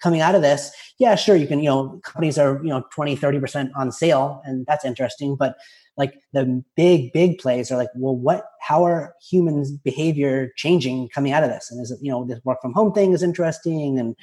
coming 0.02 0.20
out 0.20 0.34
of 0.34 0.42
this. 0.42 0.70
Yeah, 0.98 1.14
sure, 1.14 1.36
you 1.36 1.46
can, 1.46 1.60
you 1.60 1.68
know, 1.70 2.00
companies 2.04 2.36
are, 2.36 2.60
you 2.62 2.68
know, 2.68 2.84
20, 2.92 3.16
30% 3.16 3.70
on 3.74 3.90
sale, 3.90 4.42
and 4.44 4.66
that's 4.66 4.84
interesting, 4.84 5.36
but 5.36 5.56
like 5.96 6.14
the 6.32 6.62
big 6.76 7.12
big 7.12 7.38
plays 7.38 7.70
are 7.70 7.76
like 7.76 7.90
well 7.94 8.16
what 8.16 8.44
how 8.60 8.84
are 8.84 9.14
humans 9.30 9.70
behavior 9.70 10.50
changing 10.56 11.08
coming 11.14 11.32
out 11.32 11.44
of 11.44 11.50
this? 11.50 11.70
And 11.70 11.80
is 11.80 11.90
it 11.90 11.98
you 12.02 12.10
know 12.10 12.24
this 12.24 12.40
work 12.44 12.58
from 12.60 12.72
home 12.72 12.92
thing 12.92 13.12
is 13.12 13.22
interesting 13.22 13.98
and 13.98 14.16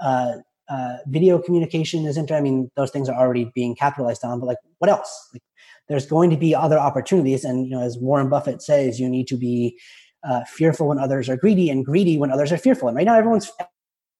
uh, 0.00 0.34
uh, 0.68 0.96
video 1.06 1.38
communication 1.38 2.06
is 2.06 2.16
interesting 2.16 2.38
i 2.38 2.40
mean 2.40 2.70
those 2.76 2.90
things 2.90 3.08
are 3.08 3.18
already 3.18 3.50
being 3.54 3.74
capitalized 3.76 4.24
on 4.24 4.40
but 4.40 4.46
like 4.46 4.58
what 4.78 4.90
else? 4.90 5.28
Like 5.32 5.42
there's 5.88 6.06
going 6.06 6.30
to 6.30 6.36
be 6.36 6.54
other 6.54 6.78
opportunities. 6.78 7.44
And 7.44 7.66
you 7.66 7.76
know 7.76 7.82
as 7.82 7.96
warren 7.98 8.28
buffett 8.28 8.62
says 8.62 9.00
you 9.00 9.08
need 9.08 9.28
to 9.28 9.36
be 9.36 9.78
uh, 10.24 10.42
fearful 10.46 10.88
when 10.88 10.98
others 10.98 11.28
are 11.28 11.36
greedy 11.36 11.68
and 11.68 11.84
greedy 11.84 12.16
when 12.18 12.30
others 12.30 12.52
are 12.52 12.58
fearful. 12.58 12.88
And 12.88 12.96
right 12.96 13.06
now 13.06 13.16
everyone's 13.16 13.50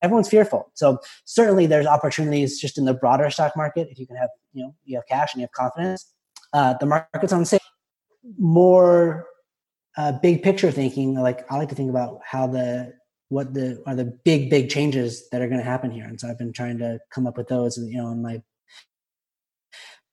everyone's 0.02 0.28
fearful. 0.28 0.70
So 0.74 0.98
certainly 1.24 1.66
there's 1.66 1.86
opportunities 1.86 2.60
just 2.60 2.76
in 2.76 2.84
the 2.84 2.94
broader 2.94 3.30
stock 3.30 3.56
market 3.56 3.88
if 3.90 3.98
you 3.98 4.06
can 4.06 4.16
have 4.16 4.30
you 4.52 4.62
know 4.62 4.74
you 4.84 4.96
have 4.96 5.06
cash 5.06 5.34
and 5.34 5.40
you 5.40 5.44
have 5.44 5.52
confidence 5.52 6.13
uh, 6.54 6.74
the 6.78 6.86
market's 6.86 7.32
on 7.32 7.44
sale. 7.44 7.60
More 8.38 9.26
uh, 9.96 10.12
big 10.22 10.42
picture 10.42 10.70
thinking, 10.70 11.14
like 11.14 11.50
I 11.50 11.56
like 11.56 11.68
to 11.68 11.74
think 11.74 11.90
about 11.90 12.20
how 12.24 12.46
the 12.46 12.94
what 13.28 13.52
the 13.52 13.82
are 13.86 13.94
the 13.94 14.04
big 14.24 14.48
big 14.48 14.70
changes 14.70 15.28
that 15.30 15.42
are 15.42 15.48
going 15.48 15.58
to 15.58 15.64
happen 15.64 15.90
here, 15.90 16.06
and 16.06 16.18
so 16.18 16.28
I've 16.28 16.38
been 16.38 16.52
trying 16.52 16.78
to 16.78 17.00
come 17.10 17.26
up 17.26 17.36
with 17.36 17.48
those. 17.48 17.76
You 17.76 17.98
know, 17.98 18.08
and 18.08 18.22
my 18.22 18.42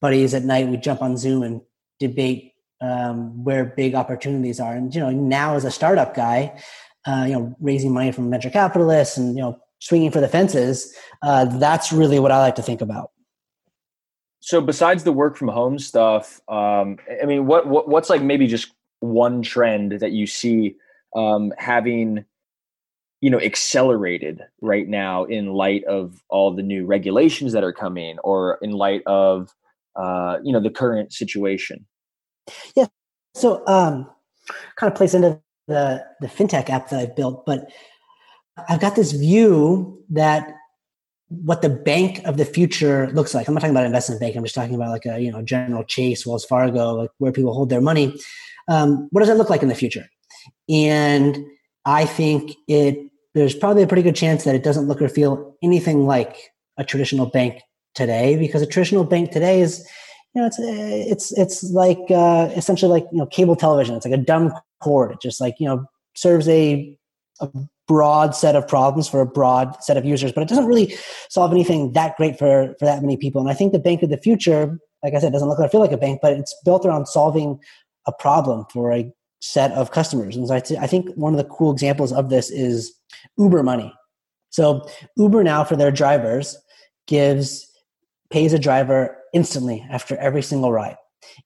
buddies 0.02 0.34
at 0.34 0.44
night 0.44 0.68
we 0.68 0.78
jump 0.78 1.02
on 1.02 1.16
Zoom 1.16 1.44
and 1.44 1.62
debate 2.00 2.54
um, 2.82 3.44
where 3.44 3.64
big 3.64 3.96
opportunities 3.96 4.60
are. 4.60 4.74
And 4.74 4.94
you 4.94 5.02
know, 5.02 5.12
now 5.12 5.56
as 5.56 5.64
a 5.64 5.72
startup 5.72 6.16
guy, 6.16 6.60
uh, 7.06 7.26
you 7.28 7.34
know, 7.34 7.56
raising 7.60 7.94
money 7.94 8.12
from 8.12 8.30
venture 8.30 8.50
capitalists 8.50 9.18
and 9.18 9.36
you 9.36 9.42
know, 9.42 9.60
swinging 9.80 10.12
for 10.12 10.20
the 10.20 10.28
fences. 10.28 10.94
Uh, 11.22 11.46
that's 11.46 11.94
really 11.94 12.20
what 12.20 12.32
I 12.32 12.40
like 12.40 12.56
to 12.56 12.64
think 12.64 12.82
about. 12.82 13.12
So, 14.42 14.60
besides 14.60 15.04
the 15.04 15.12
work 15.12 15.38
from 15.38 15.48
home 15.48 15.80
stuff, 15.80 16.42
um, 16.48 16.98
I 17.22 17.26
mean, 17.26 17.46
what, 17.46 17.68
what 17.68 17.88
what's 17.88 18.10
like 18.10 18.22
maybe 18.22 18.48
just 18.48 18.74
one 19.00 19.42
trend 19.42 19.94
that 20.00 20.12
you 20.12 20.28
see 20.28 20.76
um, 21.16 21.54
having 21.58 22.26
you 23.22 23.30
know 23.30 23.40
accelerated 23.40 24.42
right 24.62 24.88
now 24.88 25.24
in 25.26 25.54
light 25.54 25.84
of 25.86 26.24
all 26.30 26.54
the 26.54 26.64
new 26.64 26.86
regulations 26.86 27.54
that 27.54 27.64
are 27.64 27.74
coming 27.74 28.18
or 28.20 28.58
in 28.62 28.72
light 28.72 29.04
of 29.06 29.54
uh, 29.96 30.38
you 30.44 30.52
know 30.52 30.60
the 30.60 30.70
current 30.70 31.14
situation? 31.14 31.86
Yeah. 32.76 32.88
So 33.36 33.66
um, 33.68 34.10
kind 34.76 34.92
of 34.92 34.98
plays 34.98 35.14
into 35.14 35.40
the 35.68 36.04
the 36.20 36.28
fintech 36.28 36.70
app 36.70 36.90
that 36.90 37.00
i've 37.00 37.16
built 37.16 37.46
but 37.46 37.72
i've 38.70 38.80
got 38.80 38.96
this 38.96 39.12
view 39.12 40.04
that 40.10 40.54
what 41.32 41.62
the 41.62 41.70
bank 41.70 42.22
of 42.26 42.38
the 42.38 42.46
future 42.46 43.10
looks 43.14 43.34
like. 43.34 43.48
I'm 43.48 43.54
not 43.54 43.62
talking 43.62 43.76
about 43.76 43.86
investment 43.86 44.20
bank 44.20 44.36
i'm 44.36 44.44
just 44.44 44.56
talking 44.56 44.76
about 44.76 44.90
like 44.90 45.06
a 45.06 45.20
you 45.20 45.32
know 45.32 45.42
general 45.42 45.84
chase 45.84 46.26
wells 46.26 46.46
fargo 46.46 46.94
like 46.94 47.10
where 47.18 47.32
people 47.32 47.54
hold 47.54 47.70
their 47.70 47.82
money. 47.82 48.20
Um, 48.68 49.08
what 49.12 49.22
does 49.22 49.30
that 49.30 49.38
look 49.38 49.50
like 49.50 49.64
in 49.64 49.70
the 49.70 49.76
future? 49.76 50.06
And 50.70 51.38
i 51.86 52.06
think 52.06 52.52
it 52.68 52.98
there's 53.34 53.56
probably 53.56 53.82
a 53.82 53.88
pretty 53.88 54.04
good 54.04 54.16
chance 54.16 54.44
that 54.44 54.56
it 54.56 54.64
doesn't 54.64 54.88
look 54.88 55.02
or 55.02 55.10
feel 55.10 55.56
anything 55.64 56.06
like 56.06 56.52
a 56.78 56.84
traditional 56.84 57.26
bank 57.26 57.62
today 57.96 58.38
because 58.38 58.62
a 58.62 58.66
traditional 58.66 59.04
bank 59.04 59.32
today 59.32 59.62
is 59.62 59.88
you 60.34 60.42
know 60.42 60.48
it's 60.48 60.60
it's 60.60 61.38
it's 61.38 61.64
like 61.72 62.00
uh, 62.10 62.50
essentially 62.56 62.92
like 62.92 63.06
you 63.12 63.18
know 63.18 63.26
cable 63.26 63.56
television. 63.56 63.96
It's 63.96 64.06
like 64.06 64.14
a 64.14 64.24
dumb 64.24 64.54
cord. 64.82 65.12
It 65.12 65.22
just 65.22 65.42
like 65.42 65.56
you 65.60 65.68
know 65.68 65.86
serves 66.16 66.48
a 66.48 66.98
a 67.42 67.50
broad 67.92 68.36
set 68.36 68.56
of 68.56 68.68
problems 68.68 69.08
for 69.08 69.22
a 69.22 69.26
broad 69.26 69.76
set 69.84 69.98
of 69.98 70.06
users 70.06 70.32
but 70.32 70.42
it 70.42 70.50
doesn't 70.50 70.66
really 70.66 70.96
solve 71.30 71.52
anything 71.52 71.92
that 71.94 72.16
great 72.16 72.38
for 72.40 72.74
for 72.80 72.86
that 72.86 73.02
many 73.02 73.18
people 73.18 73.42
and 73.42 73.50
i 73.50 73.54
think 73.54 73.74
the 73.74 73.80
bank 73.88 74.02
of 74.02 74.10
the 74.10 74.18
future 74.18 74.80
like 75.04 75.14
i 75.14 75.20
said 75.20 75.32
doesn't 75.34 75.50
look 75.50 75.60
or 75.60 75.68
feel 75.68 75.82
like 75.82 75.92
a 75.92 75.98
bank 75.98 76.20
but 76.22 76.34
it's 76.34 76.56
built 76.64 76.86
around 76.86 77.06
solving 77.08 77.60
a 78.08 78.12
problem 78.12 78.66
for 78.72 78.94
a 78.94 79.12
set 79.42 79.72
of 79.72 79.92
customers 79.92 80.36
and 80.38 80.48
so 80.48 80.56
I, 80.56 80.88
think 80.88 81.10
one 81.16 81.34
of 81.34 81.38
the 81.38 81.52
cool 81.56 81.72
examples 81.72 82.14
of 82.14 82.30
this 82.30 82.52
is 82.52 82.94
Uber 83.38 83.64
money. 83.64 83.94
So 84.50 84.88
Uber 85.18 85.44
now 85.44 85.64
for 85.64 85.76
their 85.76 85.92
drivers 85.92 86.58
gives 87.08 87.68
pays 88.30 88.54
a 88.54 88.60
driver 88.60 89.18
instantly 89.34 89.86
after 89.90 90.16
every 90.18 90.42
single 90.42 90.72
ride. 90.72 90.98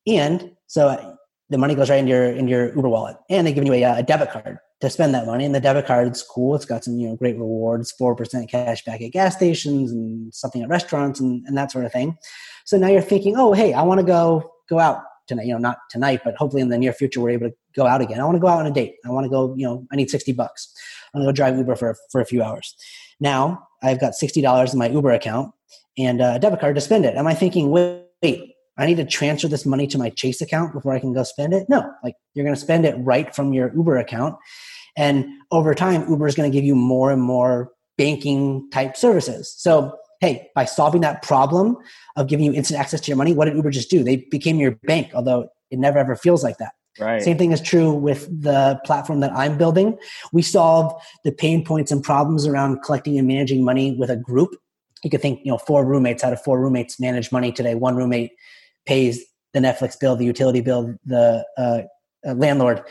And 0.07 0.51
so 0.67 0.89
uh, 0.89 1.15
the 1.49 1.57
money 1.57 1.75
goes 1.75 1.89
right 1.89 1.99
into 1.99 2.11
your 2.11 2.25
in 2.25 2.47
your 2.47 2.75
Uber 2.75 2.89
wallet, 2.89 3.17
and 3.29 3.45
they 3.45 3.53
give 3.53 3.65
you 3.65 3.73
a, 3.73 3.83
uh, 3.83 3.97
a 3.97 4.03
debit 4.03 4.31
card 4.31 4.59
to 4.81 4.89
spend 4.89 5.13
that 5.13 5.25
money. 5.25 5.45
And 5.45 5.55
the 5.55 5.59
debit 5.59 5.85
card's 5.85 6.23
cool; 6.23 6.55
it's 6.55 6.65
got 6.65 6.83
some 6.83 6.97
you 6.97 7.07
know 7.07 7.15
great 7.15 7.37
rewards, 7.37 7.91
four 7.91 8.15
percent 8.15 8.49
cash 8.49 8.83
back 8.83 9.01
at 9.01 9.11
gas 9.11 9.35
stations, 9.35 9.91
and 9.91 10.33
something 10.33 10.61
at 10.61 10.69
restaurants, 10.69 11.19
and, 11.19 11.45
and 11.47 11.57
that 11.57 11.71
sort 11.71 11.85
of 11.85 11.91
thing. 11.91 12.17
So 12.65 12.77
now 12.77 12.87
you're 12.87 13.01
thinking, 13.01 13.35
oh, 13.37 13.53
hey, 13.53 13.73
I 13.73 13.83
want 13.83 13.99
to 13.99 14.05
go 14.05 14.51
go 14.69 14.79
out 14.79 15.03
tonight. 15.27 15.45
You 15.45 15.53
know, 15.53 15.59
not 15.59 15.77
tonight, 15.89 16.21
but 16.23 16.35
hopefully 16.35 16.61
in 16.61 16.69
the 16.69 16.77
near 16.77 16.93
future 16.93 17.21
we're 17.21 17.31
able 17.31 17.49
to 17.49 17.55
go 17.75 17.85
out 17.85 18.01
again. 18.01 18.19
I 18.19 18.25
want 18.25 18.35
to 18.35 18.41
go 18.41 18.47
out 18.47 18.59
on 18.59 18.67
a 18.67 18.71
date. 18.71 18.95
I 19.05 19.09
want 19.09 19.25
to 19.25 19.29
go. 19.29 19.55
You 19.55 19.67
know, 19.67 19.87
I 19.91 19.95
need 19.95 20.09
sixty 20.09 20.33
bucks. 20.33 20.73
I'm 21.13 21.21
gonna 21.21 21.31
go 21.31 21.35
drive 21.35 21.57
Uber 21.57 21.75
for 21.75 21.95
for 22.11 22.21
a 22.21 22.25
few 22.25 22.43
hours. 22.43 22.75
Now 23.19 23.67
I've 23.81 23.99
got 23.99 24.15
sixty 24.15 24.41
dollars 24.41 24.73
in 24.73 24.79
my 24.79 24.89
Uber 24.89 25.11
account 25.11 25.53
and 25.97 26.21
a 26.21 26.39
debit 26.39 26.59
card 26.59 26.75
to 26.75 26.81
spend 26.81 27.05
it. 27.05 27.15
Am 27.15 27.27
I 27.27 27.33
thinking, 27.33 27.71
wait, 27.71 28.03
wait, 28.21 28.54
I 28.77 28.85
need 28.85 28.97
to 28.97 29.05
transfer 29.05 29.47
this 29.47 29.65
money 29.65 29.87
to 29.87 29.97
my 29.97 30.09
Chase 30.09 30.41
account 30.41 30.73
before 30.73 30.93
I 30.93 30.99
can 30.99 31.13
go 31.13 31.23
spend 31.23 31.53
it? 31.53 31.67
No, 31.69 31.89
like 32.03 32.15
you're 32.33 32.45
going 32.45 32.55
to 32.55 32.61
spend 32.61 32.85
it 32.85 32.95
right 32.99 33.33
from 33.33 33.53
your 33.53 33.73
Uber 33.75 33.97
account. 33.97 34.35
And 34.97 35.25
over 35.51 35.73
time, 35.73 36.09
Uber 36.09 36.27
is 36.27 36.35
going 36.35 36.49
to 36.49 36.55
give 36.55 36.65
you 36.65 36.75
more 36.75 37.11
and 37.11 37.21
more 37.21 37.71
banking 37.97 38.69
type 38.71 38.95
services. 38.97 39.53
So, 39.57 39.97
hey, 40.19 40.49
by 40.55 40.65
solving 40.65 41.01
that 41.01 41.21
problem 41.21 41.77
of 42.15 42.27
giving 42.27 42.45
you 42.45 42.53
instant 42.53 42.79
access 42.79 43.01
to 43.01 43.07
your 43.07 43.17
money, 43.17 43.33
what 43.33 43.45
did 43.45 43.55
Uber 43.55 43.71
just 43.71 43.89
do? 43.89 44.03
They 44.03 44.25
became 44.31 44.57
your 44.57 44.71
bank, 44.83 45.11
although 45.13 45.49
it 45.71 45.79
never 45.79 45.99
ever 45.99 46.15
feels 46.15 46.43
like 46.43 46.57
that. 46.57 46.73
Right. 46.99 47.21
Same 47.21 47.37
thing 47.37 47.51
is 47.51 47.61
true 47.61 47.93
with 47.93 48.27
the 48.41 48.79
platform 48.85 49.19
that 49.19 49.31
I'm 49.33 49.57
building. 49.57 49.97
We 50.31 50.41
solve 50.41 50.93
the 51.25 51.31
pain 51.31 51.65
points 51.65 51.91
and 51.91 52.01
problems 52.01 52.47
around 52.47 52.83
collecting 52.83 53.17
and 53.17 53.27
managing 53.27 53.65
money 53.65 53.95
with 53.95 54.09
a 54.09 54.15
group. 54.15 54.55
You 55.03 55.09
could 55.09 55.21
think, 55.21 55.41
you 55.43 55.51
know, 55.51 55.57
four 55.57 55.85
roommates 55.85 56.23
out 56.23 56.31
of 56.31 56.41
four 56.41 56.59
roommates 56.59 56.99
manage 56.99 57.31
money 57.33 57.51
today. 57.51 57.75
One 57.75 57.97
roommate 57.97 58.31
pays 58.85 59.23
the 59.53 59.59
Netflix 59.59 59.99
bill, 59.99 60.15
the 60.15 60.25
utility 60.25 60.61
bill, 60.61 60.95
the 61.05 61.45
uh, 61.57 61.81
uh, 62.27 62.33
landlord, 62.33 62.83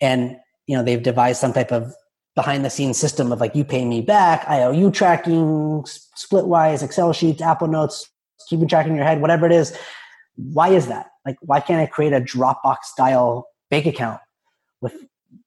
and 0.00 0.36
you 0.66 0.76
know 0.76 0.82
they've 0.82 1.02
devised 1.02 1.40
some 1.40 1.52
type 1.52 1.72
of 1.72 1.94
behind 2.34 2.64
the 2.64 2.70
scenes 2.70 2.98
system 2.98 3.32
of 3.32 3.40
like 3.40 3.54
you 3.54 3.64
pay 3.64 3.84
me 3.84 4.00
back, 4.00 4.46
IOU 4.48 4.90
tracking, 4.90 5.84
splitwise, 6.16 6.82
Excel 6.82 7.12
sheets, 7.12 7.40
Apple 7.40 7.68
Notes, 7.68 8.10
keeping 8.48 8.68
track 8.68 8.86
in 8.86 8.94
your 8.94 9.04
head, 9.04 9.20
whatever 9.20 9.46
it 9.46 9.52
is. 9.52 9.76
Why 10.36 10.68
is 10.68 10.88
that? 10.88 11.06
Like, 11.24 11.36
why 11.40 11.60
can't 11.60 11.80
I 11.80 11.86
create 11.86 12.12
a 12.12 12.20
Dropbox 12.20 12.84
style 12.84 13.48
bank 13.70 13.86
account 13.86 14.20
with 14.80 14.94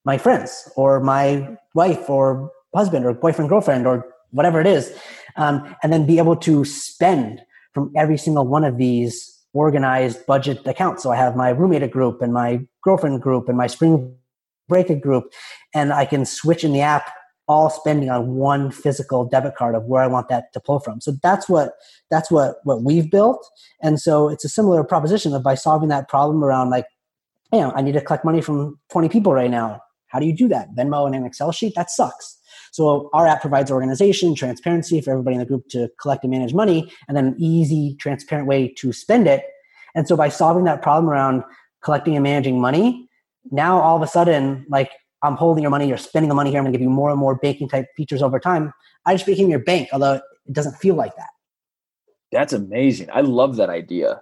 my 0.05 0.17
friends 0.17 0.71
or 0.75 0.99
my 1.01 1.57
wife 1.73 2.09
or 2.09 2.51
husband 2.73 3.05
or 3.05 3.13
boyfriend, 3.13 3.49
girlfriend, 3.49 3.85
or 3.85 4.05
whatever 4.31 4.59
it 4.61 4.67
is, 4.67 4.97
um, 5.35 5.75
and 5.83 5.91
then 5.91 6.05
be 6.05 6.17
able 6.17 6.35
to 6.35 6.63
spend 6.65 7.41
from 7.73 7.91
every 7.95 8.17
single 8.17 8.47
one 8.47 8.63
of 8.63 8.77
these 8.77 9.36
organized 9.57 10.25
budget 10.25 10.65
account. 10.67 11.01
So 11.01 11.11
I 11.11 11.15
have 11.15 11.35
my 11.35 11.49
roommate 11.49 11.89
group 11.91 12.21
and 12.21 12.33
my 12.33 12.61
girlfriend 12.83 13.21
group 13.21 13.49
and 13.49 13.57
my 13.57 13.67
spring 13.67 14.15
break 14.67 15.01
group, 15.01 15.33
and 15.73 15.91
I 15.91 16.05
can 16.05 16.25
switch 16.25 16.63
in 16.63 16.73
the 16.73 16.81
app 16.81 17.09
all 17.47 17.69
spending 17.69 18.09
on 18.09 18.35
one 18.35 18.71
physical 18.71 19.23
debit 19.23 19.55
card 19.55 19.73
of 19.73 19.85
where 19.85 20.03
I 20.03 20.07
want 20.07 20.27
that 20.27 20.51
to 20.53 20.59
pull 20.59 20.79
from. 20.79 20.99
So 20.99 21.13
that's 21.23 21.47
what 21.47 21.73
that's 22.11 22.29
what 22.29 22.57
what 22.63 22.83
we've 22.83 23.09
built. 23.09 23.49
And 23.81 23.99
so 23.99 24.29
it's 24.29 24.45
a 24.45 24.49
similar 24.49 24.83
proposition 24.83 25.33
of 25.33 25.43
by 25.43 25.55
solving 25.55 25.89
that 25.89 26.09
problem 26.09 26.43
around 26.43 26.69
like, 26.69 26.85
you 27.53 27.59
know, 27.59 27.71
I 27.73 27.81
need 27.81 27.93
to 27.93 28.01
collect 28.01 28.25
money 28.25 28.41
from 28.41 28.77
20 28.91 29.09
people 29.09 29.33
right 29.33 29.49
now. 29.49 29.81
How 30.07 30.19
do 30.19 30.25
you 30.25 30.35
do 30.35 30.47
that? 30.49 30.75
Venmo 30.75 31.05
and 31.05 31.15
an 31.15 31.25
Excel 31.25 31.51
sheet? 31.51 31.73
That 31.75 31.89
sucks. 31.89 32.37
So 32.77 33.09
our 33.11 33.25
app 33.25 33.41
provides 33.41 33.71
organization, 33.71 34.35
transparency 34.35 35.01
for 35.01 35.09
everybody 35.09 35.33
in 35.33 35.39
the 35.39 35.47
group 35.47 35.67
to 35.69 35.89
collect 35.99 36.23
and 36.23 36.29
manage 36.29 36.53
money, 36.53 36.93
and 37.07 37.17
then 37.17 37.25
an 37.25 37.35
easy, 37.39 37.95
transparent 37.99 38.47
way 38.47 38.67
to 38.77 38.93
spend 38.93 39.25
it. 39.25 39.45
And 39.95 40.07
so 40.07 40.15
by 40.15 40.29
solving 40.29 40.65
that 40.65 40.83
problem 40.83 41.09
around 41.09 41.43
collecting 41.83 42.15
and 42.15 42.21
managing 42.21 42.61
money, 42.61 43.09
now 43.49 43.81
all 43.81 43.95
of 43.95 44.03
a 44.03 44.07
sudden, 44.07 44.63
like 44.69 44.91
I'm 45.23 45.35
holding 45.35 45.63
your 45.63 45.71
money, 45.71 45.87
you're 45.87 45.97
spending 45.97 46.29
the 46.29 46.35
money 46.35 46.51
here, 46.51 46.59
I'm 46.59 46.65
gonna 46.65 46.71
give 46.71 46.83
you 46.83 46.91
more 46.91 47.09
and 47.09 47.19
more 47.19 47.33
banking 47.33 47.67
type 47.67 47.87
features 47.97 48.21
over 48.21 48.39
time. 48.39 48.71
I 49.07 49.15
just 49.15 49.25
became 49.25 49.49
your 49.49 49.57
bank, 49.57 49.89
although 49.91 50.21
it 50.45 50.53
doesn't 50.53 50.75
feel 50.75 50.93
like 50.93 51.15
that. 51.15 51.29
That's 52.31 52.53
amazing. 52.53 53.09
I 53.11 53.21
love 53.21 53.55
that 53.55 53.71
idea. 53.71 54.21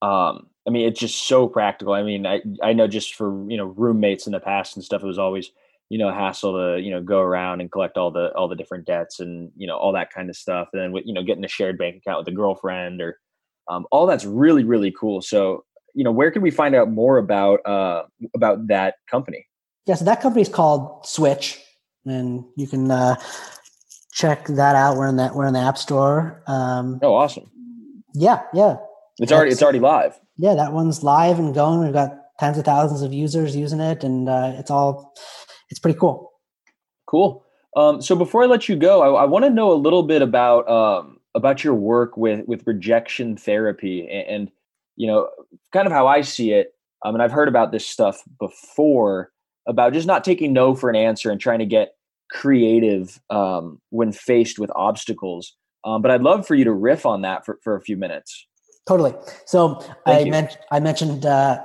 Um, 0.00 0.48
I 0.66 0.70
mean, 0.70 0.88
it's 0.88 0.98
just 0.98 1.28
so 1.28 1.46
practical. 1.46 1.92
I 1.92 2.02
mean, 2.02 2.26
I, 2.26 2.42
I 2.64 2.72
know 2.72 2.88
just 2.88 3.14
for, 3.14 3.48
you 3.48 3.56
know, 3.56 3.66
roommates 3.66 4.26
in 4.26 4.32
the 4.32 4.40
past 4.40 4.74
and 4.74 4.84
stuff, 4.84 5.04
it 5.04 5.06
was 5.06 5.20
always, 5.20 5.52
you 5.92 5.98
know, 5.98 6.12
hassle 6.12 6.54
to, 6.54 6.80
you 6.80 6.90
know, 6.90 7.02
go 7.02 7.20
around 7.20 7.60
and 7.60 7.70
collect 7.70 7.96
all 7.98 8.10
the, 8.10 8.32
all 8.34 8.48
the 8.48 8.56
different 8.56 8.86
debts 8.86 9.20
and, 9.20 9.50
you 9.56 9.66
know, 9.66 9.76
all 9.76 9.92
that 9.92 10.10
kind 10.10 10.30
of 10.30 10.36
stuff. 10.36 10.68
And 10.72 10.80
then 10.80 10.92
with, 10.92 11.04
you 11.06 11.12
know, 11.12 11.22
getting 11.22 11.44
a 11.44 11.48
shared 11.48 11.76
bank 11.76 11.96
account 11.96 12.18
with 12.20 12.28
a 12.28 12.36
girlfriend 12.36 13.00
or, 13.02 13.18
um, 13.68 13.86
all 13.92 14.06
that's 14.06 14.24
really, 14.24 14.64
really 14.64 14.92
cool. 14.98 15.20
So, 15.20 15.64
you 15.94 16.02
know, 16.02 16.10
where 16.10 16.30
can 16.30 16.42
we 16.42 16.50
find 16.50 16.74
out 16.74 16.90
more 16.90 17.18
about, 17.18 17.64
uh, 17.66 18.04
about 18.34 18.68
that 18.68 18.94
company? 19.10 19.46
yeah, 19.86 19.94
so 19.94 20.04
that 20.04 20.20
company 20.20 20.42
is 20.42 20.48
called 20.48 21.04
Switch, 21.04 21.60
and 22.04 22.44
you 22.56 22.66
can 22.66 22.90
uh, 22.90 23.16
check 24.12 24.46
that 24.46 24.76
out. 24.76 24.96
We're 24.96 25.08
in 25.08 25.16
that 25.16 25.34
we're 25.34 25.46
in 25.46 25.54
the 25.54 25.60
App 25.60 25.78
Store. 25.78 26.42
Um, 26.46 27.00
oh, 27.02 27.14
awesome! 27.14 27.50
Yeah, 28.14 28.42
yeah. 28.54 28.76
It's 29.18 29.32
already 29.32 29.50
it's 29.50 29.62
already 29.62 29.80
live. 29.80 30.18
Yeah, 30.36 30.54
that 30.54 30.72
one's 30.72 31.02
live 31.02 31.38
and 31.38 31.54
going. 31.54 31.80
We've 31.80 31.92
got 31.92 32.16
tens 32.38 32.58
of 32.58 32.64
thousands 32.64 33.02
of 33.02 33.12
users 33.12 33.56
using 33.56 33.80
it, 33.80 34.04
and 34.04 34.28
uh, 34.28 34.52
it's 34.56 34.70
all 34.70 35.14
it's 35.72 35.80
pretty 35.80 35.98
cool. 35.98 36.30
Cool. 37.06 37.44
Um, 37.76 38.02
so 38.02 38.14
before 38.14 38.42
I 38.42 38.46
let 38.46 38.68
you 38.68 38.76
go, 38.76 39.00
I, 39.00 39.22
I 39.22 39.24
want 39.24 39.46
to 39.46 39.50
know 39.50 39.72
a 39.72 39.74
little 39.74 40.02
bit 40.02 40.20
about 40.20 40.68
um, 40.68 41.18
about 41.34 41.64
your 41.64 41.74
work 41.74 42.16
with 42.16 42.46
with 42.46 42.66
rejection 42.66 43.36
therapy, 43.38 44.06
and, 44.06 44.28
and 44.28 44.50
you 44.96 45.06
know, 45.06 45.30
kind 45.72 45.86
of 45.86 45.92
how 45.92 46.06
I 46.06 46.20
see 46.20 46.52
it. 46.52 46.74
Um, 47.04 47.14
and 47.14 47.22
I've 47.22 47.32
heard 47.32 47.48
about 47.48 47.72
this 47.72 47.86
stuff 47.86 48.22
before 48.38 49.32
about 49.66 49.94
just 49.94 50.06
not 50.06 50.24
taking 50.24 50.52
no 50.52 50.74
for 50.74 50.90
an 50.90 50.96
answer 50.96 51.30
and 51.30 51.40
trying 51.40 51.60
to 51.60 51.66
get 51.66 51.94
creative 52.30 53.18
um, 53.30 53.80
when 53.88 54.12
faced 54.12 54.58
with 54.58 54.70
obstacles. 54.76 55.56
Um, 55.84 56.02
but 56.02 56.10
I'd 56.10 56.22
love 56.22 56.46
for 56.46 56.54
you 56.54 56.64
to 56.64 56.72
riff 56.72 57.06
on 57.06 57.22
that 57.22 57.46
for, 57.46 57.58
for 57.64 57.76
a 57.76 57.80
few 57.80 57.96
minutes. 57.96 58.46
Totally. 58.86 59.14
So 59.46 59.76
Thank 60.04 60.28
I, 60.28 60.30
men- 60.30 60.48
I 60.70 60.80
mentioned 60.80 61.24
uh, 61.24 61.64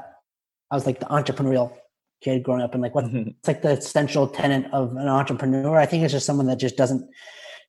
I 0.72 0.76
was 0.76 0.86
like 0.86 1.00
the 1.00 1.06
entrepreneurial 1.08 1.74
kid 2.22 2.44
growing 2.44 2.62
up 2.62 2.74
and 2.74 2.82
like 2.82 2.96
what's 2.96 3.08
mm-hmm. 3.08 3.30
like 3.46 3.62
the 3.62 3.72
essential 3.72 4.28
tenet 4.28 4.72
of 4.74 4.92
an 4.92 5.08
entrepreneur. 5.08 5.78
I 5.78 5.86
think 5.86 6.04
it's 6.04 6.14
just 6.14 6.26
someone 6.26 6.48
that 6.48 6.60
just 6.60 6.78
doesn't 6.78 7.08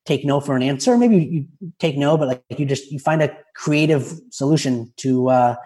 take 0.07 0.25
no 0.25 0.41
for 0.41 0.57
an 0.57 0.63
answer. 0.63 0.97
Maybe 0.97 1.17
you 1.19 1.47
take 1.79 1.97
no, 1.97 2.17
but 2.17 2.29
like 2.29 2.43
you 2.57 2.65
just 2.65 2.91
you 2.91 2.99
find 2.99 3.23
a 3.23 3.37
creative 3.55 4.13
solution 4.31 4.93
to 4.99 5.29
uh, 5.29 5.57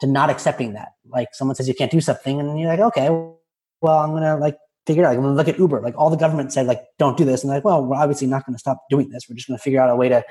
to 0.00 0.06
not 0.06 0.30
accepting 0.30 0.74
that. 0.74 0.88
Like 1.08 1.28
someone 1.32 1.54
says 1.54 1.68
you 1.68 1.74
can't 1.74 1.90
do 1.90 2.00
something, 2.00 2.38
and 2.38 2.60
you're 2.60 2.68
like, 2.68 2.80
okay, 2.80 3.08
well, 3.08 3.98
I'm 3.98 4.10
gonna 4.12 4.36
like 4.36 4.58
figure 4.86 5.04
out. 5.04 5.10
Like 5.10 5.18
when 5.18 5.30
we 5.30 5.36
look 5.36 5.48
at 5.48 5.58
Uber, 5.58 5.80
like 5.80 5.96
all 5.96 6.10
the 6.10 6.16
government 6.16 6.52
said, 6.52 6.66
like 6.66 6.82
don't 6.98 7.16
do 7.16 7.24
this, 7.24 7.42
and 7.42 7.52
like, 7.52 7.64
well, 7.64 7.84
we're 7.84 7.96
obviously 7.96 8.26
not 8.26 8.44
going 8.44 8.54
to 8.54 8.60
stop 8.60 8.82
doing 8.90 9.08
this. 9.08 9.24
We're 9.28 9.36
just 9.36 9.48
to 9.48 9.58
figure 9.58 9.80
out 9.80 9.90
a 9.90 9.96
way 9.96 10.08
to 10.08 10.22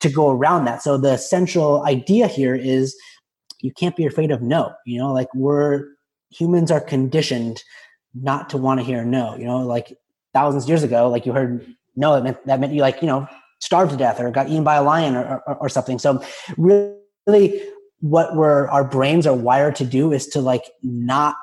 to 0.00 0.10
go 0.10 0.30
around 0.30 0.64
that. 0.66 0.82
So 0.82 0.98
the 0.98 1.16
central 1.16 1.84
idea 1.84 2.26
here 2.26 2.54
is 2.54 2.96
you 3.60 3.72
can't 3.72 3.96
be 3.96 4.04
afraid 4.04 4.30
of 4.30 4.42
no. 4.42 4.72
You 4.84 4.98
know, 4.98 5.12
like 5.12 5.28
we're 5.34 5.86
humans 6.32 6.70
are 6.70 6.80
conditioned 6.80 7.62
not 8.14 8.50
to 8.50 8.58
want 8.58 8.80
to 8.80 8.84
hear 8.84 9.04
no. 9.04 9.36
You 9.36 9.44
know, 9.44 9.60
like 9.60 9.96
thousands 10.32 10.64
of 10.64 10.68
years 10.68 10.82
ago, 10.82 11.08
like 11.08 11.26
you 11.26 11.32
heard 11.32 11.66
no, 11.94 12.14
that 12.14 12.24
meant, 12.24 12.46
that 12.46 12.60
meant 12.60 12.72
you 12.72 12.80
like 12.80 13.02
you 13.02 13.06
know 13.06 13.28
starved 13.60 13.92
to 13.92 13.96
death 13.96 14.20
or 14.20 14.30
got 14.30 14.48
eaten 14.48 14.64
by 14.64 14.74
a 14.74 14.82
lion 14.82 15.14
or, 15.14 15.42
or, 15.46 15.56
or 15.56 15.68
something. 15.68 15.98
So 15.98 16.22
really, 16.56 17.62
what 18.00 18.34
we're 18.34 18.66
our 18.68 18.84
brains 18.84 19.26
are 19.26 19.36
wired 19.36 19.76
to 19.76 19.84
do 19.84 20.12
is 20.12 20.26
to 20.28 20.40
like 20.40 20.64
not 20.82 21.36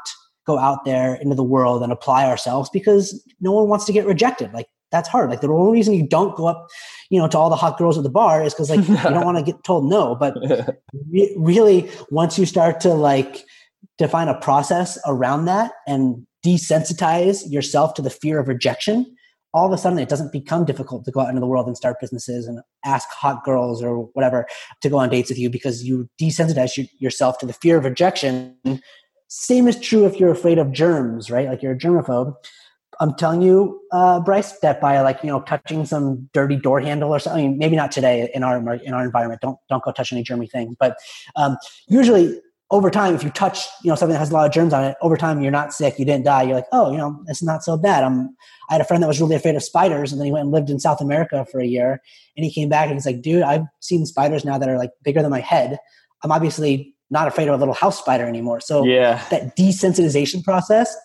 go 0.45 0.57
out 0.57 0.83
there 0.83 1.15
into 1.15 1.35
the 1.35 1.43
world 1.43 1.83
and 1.83 1.91
apply 1.91 2.25
ourselves 2.25 2.69
because 2.71 3.23
no 3.39 3.51
one 3.51 3.69
wants 3.69 3.85
to 3.85 3.93
get 3.93 4.05
rejected. 4.05 4.51
Like 4.51 4.67
that's 4.91 5.07
hard. 5.07 5.29
Like 5.29 5.41
the 5.41 5.47
only 5.47 5.71
reason 5.71 5.93
you 5.93 6.07
don't 6.07 6.35
go 6.35 6.47
up, 6.47 6.67
you 7.09 7.19
know, 7.19 7.27
to 7.27 7.37
all 7.37 7.49
the 7.49 7.55
hot 7.55 7.77
girls 7.77 7.97
at 7.97 8.03
the 8.03 8.09
bar 8.09 8.43
is 8.43 8.53
because 8.53 8.69
like 8.69 8.87
you 8.87 8.97
don't 8.97 9.25
want 9.25 9.37
to 9.37 9.43
get 9.43 9.63
told 9.63 9.85
no. 9.85 10.15
But 10.15 10.35
re- 11.11 11.33
really, 11.37 11.89
once 12.09 12.39
you 12.39 12.45
start 12.45 12.79
to 12.81 12.89
like 12.89 13.45
define 13.97 14.27
a 14.27 14.39
process 14.39 14.97
around 15.05 15.45
that 15.45 15.71
and 15.87 16.25
desensitize 16.45 17.49
yourself 17.49 17.93
to 17.95 18.01
the 18.01 18.09
fear 18.09 18.39
of 18.39 18.47
rejection, 18.47 19.15
all 19.53 19.65
of 19.65 19.73
a 19.73 19.77
sudden 19.77 19.99
it 19.99 20.09
doesn't 20.09 20.31
become 20.31 20.63
difficult 20.63 21.05
to 21.05 21.11
go 21.11 21.19
out 21.21 21.29
into 21.29 21.41
the 21.41 21.47
world 21.47 21.67
and 21.67 21.75
start 21.75 21.99
businesses 21.99 22.47
and 22.47 22.59
ask 22.85 23.07
hot 23.09 23.43
girls 23.43 23.83
or 23.83 24.03
whatever 24.13 24.47
to 24.81 24.89
go 24.89 24.97
on 24.97 25.09
dates 25.09 25.29
with 25.29 25.39
you 25.39 25.49
because 25.49 25.83
you 25.83 26.07
desensitize 26.21 26.87
yourself 26.99 27.37
to 27.39 27.45
the 27.45 27.53
fear 27.53 27.77
of 27.77 27.83
rejection. 27.83 28.55
Same 29.27 29.67
is 29.67 29.79
true 29.79 30.05
if 30.05 30.19
you're 30.19 30.31
afraid 30.31 30.59
of 30.59 30.71
germs, 30.71 31.29
right? 31.29 31.47
Like 31.49 31.61
you're 31.61 31.73
a 31.73 31.77
germaphobe 31.77 32.35
I'm 33.01 33.13
telling 33.13 33.41
you, 33.41 33.81
uh, 33.93 34.19
Bryce, 34.19 34.59
that 34.59 34.81
by 34.81 34.99
like 35.01 35.23
you 35.23 35.29
know 35.29 35.41
touching 35.41 35.85
some 35.85 36.29
dirty 36.33 36.57
door 36.57 36.81
handle 36.81 37.13
or 37.13 37.19
something. 37.19 37.57
Maybe 37.57 37.75
not 37.75 37.91
today 37.91 38.29
in 38.33 38.43
our 38.43 38.75
in 38.75 38.93
our 38.93 39.05
environment. 39.05 39.41
Don't 39.41 39.57
don't 39.69 39.83
go 39.83 39.91
touch 39.91 40.11
any 40.11 40.23
germy 40.23 40.51
thing. 40.51 40.75
But 40.79 40.97
um, 41.35 41.57
usually 41.87 42.39
over 42.71 42.91
time, 42.91 43.15
if 43.15 43.23
you 43.23 43.31
touch 43.31 43.65
you 43.83 43.89
know 43.89 43.95
something 43.95 44.13
that 44.13 44.19
has 44.19 44.29
a 44.29 44.33
lot 44.33 44.45
of 44.45 44.51
germs 44.51 44.73
on 44.73 44.83
it, 44.83 44.95
over 45.01 45.17
time 45.17 45.41
you're 45.41 45.51
not 45.51 45.73
sick, 45.73 45.97
you 45.97 46.05
didn't 46.05 46.25
die. 46.25 46.43
You're 46.43 46.55
like, 46.55 46.67
oh, 46.71 46.91
you 46.91 46.97
know, 46.97 47.23
it's 47.27 47.43
not 47.43 47.63
so 47.63 47.77
bad. 47.77 48.03
I'm. 48.03 48.35
I 48.69 48.73
had 48.73 48.81
a 48.81 48.85
friend 48.85 49.01
that 49.01 49.07
was 49.07 49.19
really 49.19 49.35
afraid 49.35 49.55
of 49.55 49.63
spiders, 49.63 50.11
and 50.11 50.21
then 50.21 50.27
he 50.27 50.31
went 50.31 50.43
and 50.43 50.51
lived 50.51 50.69
in 50.69 50.79
South 50.79 51.01
America 51.01 51.45
for 51.51 51.59
a 51.59 51.65
year, 51.65 52.01
and 52.37 52.45
he 52.45 52.53
came 52.53 52.69
back 52.69 52.85
and 52.85 52.93
he's 52.93 53.05
like, 53.05 53.21
dude, 53.21 53.43
I've 53.43 53.65
seen 53.79 54.05
spiders 54.05 54.45
now 54.45 54.57
that 54.57 54.69
are 54.69 54.77
like 54.77 54.91
bigger 55.03 55.21
than 55.21 55.31
my 55.31 55.39
head. 55.39 55.79
I'm 56.23 56.31
obviously 56.31 56.93
not 57.09 57.27
afraid 57.27 57.47
of 57.47 57.55
a 57.55 57.57
little 57.57 57.73
house 57.73 57.97
spider 57.97 58.25
anymore. 58.25 58.59
So 58.59 58.83
yeah. 58.85 59.23
that 59.31 59.57
desensitization 59.57 60.43
process, 60.43 60.95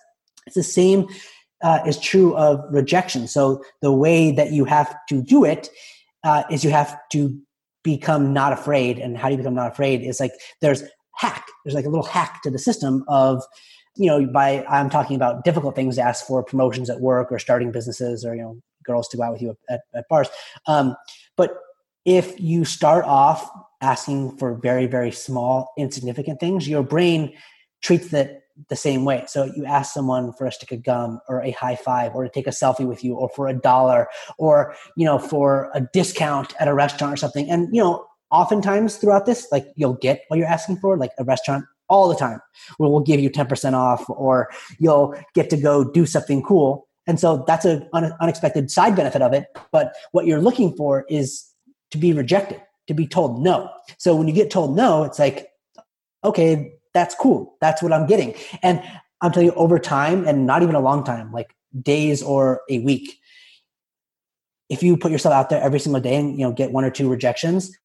it's 0.46 0.56
the 0.56 0.62
same 0.62 1.08
uh, 1.62 1.80
is 1.86 1.98
true 1.98 2.36
of 2.36 2.60
rejection. 2.70 3.26
So 3.26 3.64
the 3.80 3.92
way 3.92 4.32
that 4.32 4.52
you 4.52 4.66
have 4.66 4.94
to 5.08 5.22
do 5.22 5.44
it 5.44 5.70
uh, 6.22 6.42
is 6.50 6.62
you 6.62 6.70
have 6.70 6.98
to 7.12 7.40
become 7.82 8.32
not 8.32 8.52
afraid. 8.52 8.98
And 8.98 9.16
how 9.16 9.28
do 9.28 9.32
you 9.32 9.38
become 9.38 9.54
not 9.54 9.72
afraid? 9.72 10.02
Is 10.02 10.20
like 10.20 10.32
there's 10.60 10.82
hack. 11.16 11.46
There's 11.64 11.74
like 11.74 11.84
a 11.84 11.88
little 11.88 12.06
hack 12.06 12.42
to 12.42 12.50
the 12.50 12.58
system 12.58 13.04
of 13.08 13.42
you 13.96 14.06
know 14.06 14.26
by 14.26 14.64
I'm 14.68 14.90
talking 14.90 15.16
about 15.16 15.44
difficult 15.44 15.76
things 15.76 15.96
to 15.96 16.02
ask 16.02 16.26
for 16.26 16.42
promotions 16.42 16.90
at 16.90 17.00
work 17.00 17.30
or 17.30 17.38
starting 17.38 17.72
businesses 17.72 18.24
or 18.24 18.34
you 18.34 18.42
know 18.42 18.60
girls 18.84 19.08
to 19.08 19.16
go 19.16 19.22
out 19.22 19.32
with 19.32 19.42
you 19.42 19.56
at, 19.68 19.82
at 19.94 20.08
bars. 20.08 20.28
Um, 20.66 20.96
but 21.36 21.58
if 22.04 22.38
you 22.38 22.64
start 22.64 23.04
off 23.04 23.48
asking 23.80 24.36
for 24.36 24.54
very 24.54 24.86
very 24.86 25.10
small 25.10 25.72
insignificant 25.78 26.40
things, 26.40 26.68
your 26.68 26.82
brain 26.82 27.32
treats 27.80 28.08
that 28.08 28.44
the 28.68 28.76
same 28.76 29.04
way. 29.04 29.24
So 29.26 29.44
you 29.56 29.64
ask 29.64 29.92
someone 29.92 30.32
for 30.32 30.46
a 30.46 30.52
stick 30.52 30.72
of 30.72 30.82
gum 30.82 31.20
or 31.28 31.42
a 31.42 31.50
high 31.50 31.76
five 31.76 32.14
or 32.14 32.24
to 32.24 32.30
take 32.30 32.46
a 32.46 32.50
selfie 32.50 32.86
with 32.86 33.02
you 33.02 33.14
or 33.14 33.28
for 33.30 33.48
a 33.48 33.54
dollar 33.54 34.08
or, 34.38 34.74
you 34.96 35.04
know, 35.04 35.18
for 35.18 35.70
a 35.74 35.80
discount 35.92 36.54
at 36.60 36.68
a 36.68 36.74
restaurant 36.74 37.12
or 37.12 37.16
something. 37.16 37.50
And, 37.50 37.74
you 37.74 37.82
know, 37.82 38.06
oftentimes 38.34 38.96
throughout 38.96 39.26
this, 39.26 39.46
like 39.52 39.66
you'll 39.76 39.94
get 39.94 40.24
what 40.28 40.38
you're 40.38 40.48
asking 40.48 40.76
for, 40.78 40.96
like 40.98 41.12
a 41.18 41.24
restaurant 41.24 41.64
all 41.88 42.08
the 42.08 42.16
time 42.16 42.40
where 42.78 42.90
we'll 42.90 43.00
give 43.00 43.20
you 43.20 43.30
10% 43.30 43.74
off 43.74 44.04
or 44.08 44.50
you'll 44.78 45.14
get 45.34 45.50
to 45.50 45.56
go 45.56 45.84
do 45.84 46.04
something 46.04 46.42
cool. 46.42 46.88
And 47.06 47.20
so 47.20 47.44
that's 47.46 47.64
an 47.64 47.88
un- 47.92 48.12
unexpected 48.20 48.70
side 48.70 48.96
benefit 48.96 49.22
of 49.22 49.32
it. 49.32 49.46
But 49.70 49.94
what 50.12 50.26
you're 50.26 50.40
looking 50.40 50.74
for 50.76 51.04
is 51.08 51.44
to 51.92 51.98
be 51.98 52.12
rejected, 52.12 52.60
to 52.88 52.94
be 52.94 53.06
told 53.06 53.40
no. 53.40 53.70
So 53.98 54.16
when 54.16 54.26
you 54.26 54.34
get 54.34 54.50
told 54.50 54.74
no, 54.74 55.04
it's 55.04 55.18
like, 55.18 55.48
okay, 56.24 56.72
that's 56.92 57.14
cool. 57.14 57.56
That's 57.60 57.82
what 57.82 57.92
I'm 57.92 58.06
getting. 58.06 58.34
And 58.62 58.82
I'm 59.20 59.30
telling 59.30 59.46
you, 59.46 59.54
over 59.54 59.78
time, 59.78 60.26
and 60.26 60.46
not 60.46 60.62
even 60.62 60.74
a 60.74 60.80
long 60.80 61.04
time, 61.04 61.30
like 61.32 61.54
days 61.80 62.22
or 62.22 62.62
a 62.68 62.80
week, 62.80 63.18
if 64.68 64.82
you 64.82 64.96
put 64.96 65.12
yourself 65.12 65.34
out 65.34 65.50
there 65.50 65.62
every 65.62 65.78
single 65.78 66.00
day 66.00 66.16
and 66.16 66.38
you 66.38 66.44
know 66.44 66.52
get 66.52 66.72
one 66.72 66.84
or 66.84 66.90
two 66.90 67.08
rejections, 67.08 67.76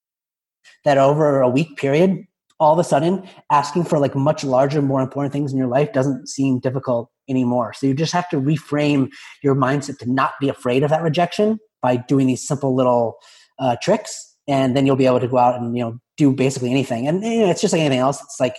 that 0.84 0.98
over 0.98 1.40
a 1.40 1.48
week 1.48 1.76
period, 1.76 2.26
all 2.58 2.72
of 2.72 2.78
a 2.78 2.84
sudden 2.84 3.26
asking 3.50 3.84
for 3.84 3.98
like 3.98 4.14
much 4.14 4.44
larger, 4.44 4.82
more 4.82 5.00
important 5.00 5.32
things 5.32 5.52
in 5.52 5.58
your 5.58 5.66
life 5.66 5.92
doesn't 5.92 6.28
seem 6.28 6.60
difficult 6.60 7.10
anymore. 7.28 7.72
So 7.72 7.86
you 7.86 7.94
just 7.94 8.12
have 8.12 8.28
to 8.30 8.36
reframe 8.36 9.08
your 9.42 9.54
mindset 9.54 9.98
to 9.98 10.12
not 10.12 10.32
be 10.40 10.48
afraid 10.48 10.82
of 10.82 10.90
that 10.90 11.02
rejection 11.02 11.58
by 11.80 11.96
doing 11.96 12.26
these 12.26 12.46
simple 12.46 12.74
little 12.74 13.16
uh, 13.58 13.76
tricks, 13.82 14.36
and 14.46 14.76
then 14.76 14.84
you'll 14.84 14.96
be 14.96 15.06
able 15.06 15.20
to 15.20 15.28
go 15.28 15.38
out 15.38 15.60
and 15.60 15.76
you 15.76 15.82
know 15.82 15.98
do 16.16 16.32
basically 16.32 16.70
anything. 16.70 17.08
And 17.08 17.22
you 17.24 17.40
know, 17.40 17.50
it's 17.50 17.62
just 17.62 17.72
like 17.72 17.80
anything 17.80 18.00
else. 18.00 18.22
It's 18.22 18.38
like 18.38 18.56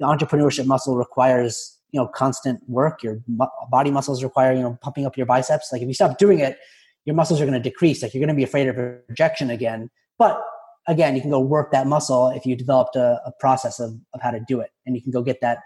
the 0.00 0.06
entrepreneurship 0.06 0.66
muscle 0.66 0.96
requires 0.96 1.78
you 1.92 2.00
know 2.00 2.08
constant 2.08 2.60
work 2.68 3.02
your 3.02 3.20
mu- 3.28 3.46
body 3.70 3.90
muscles 3.90 4.24
require 4.24 4.52
you 4.52 4.60
know 4.60 4.76
pumping 4.82 5.06
up 5.06 5.16
your 5.16 5.26
biceps 5.26 5.68
like 5.70 5.80
if 5.80 5.86
you 5.86 5.94
stop 5.94 6.18
doing 6.18 6.40
it 6.40 6.58
your 7.04 7.14
muscles 7.14 7.40
are 7.40 7.46
going 7.46 7.54
to 7.54 7.70
decrease 7.70 8.02
like 8.02 8.12
you're 8.12 8.20
going 8.20 8.28
to 8.28 8.34
be 8.34 8.42
afraid 8.42 8.66
of 8.66 8.76
rejection 9.08 9.48
again 9.48 9.88
but 10.18 10.42
again 10.88 11.14
you 11.14 11.20
can 11.20 11.30
go 11.30 11.40
work 11.40 11.72
that 11.72 11.86
muscle 11.86 12.28
if 12.30 12.44
you 12.46 12.56
developed 12.56 12.96
a, 12.96 13.20
a 13.26 13.32
process 13.40 13.80
of, 13.80 13.94
of 14.12 14.22
how 14.22 14.30
to 14.30 14.40
do 14.46 14.60
it 14.60 14.70
and 14.86 14.94
you 14.94 15.02
can 15.02 15.12
go 15.12 15.22
get 15.22 15.40
that 15.40 15.58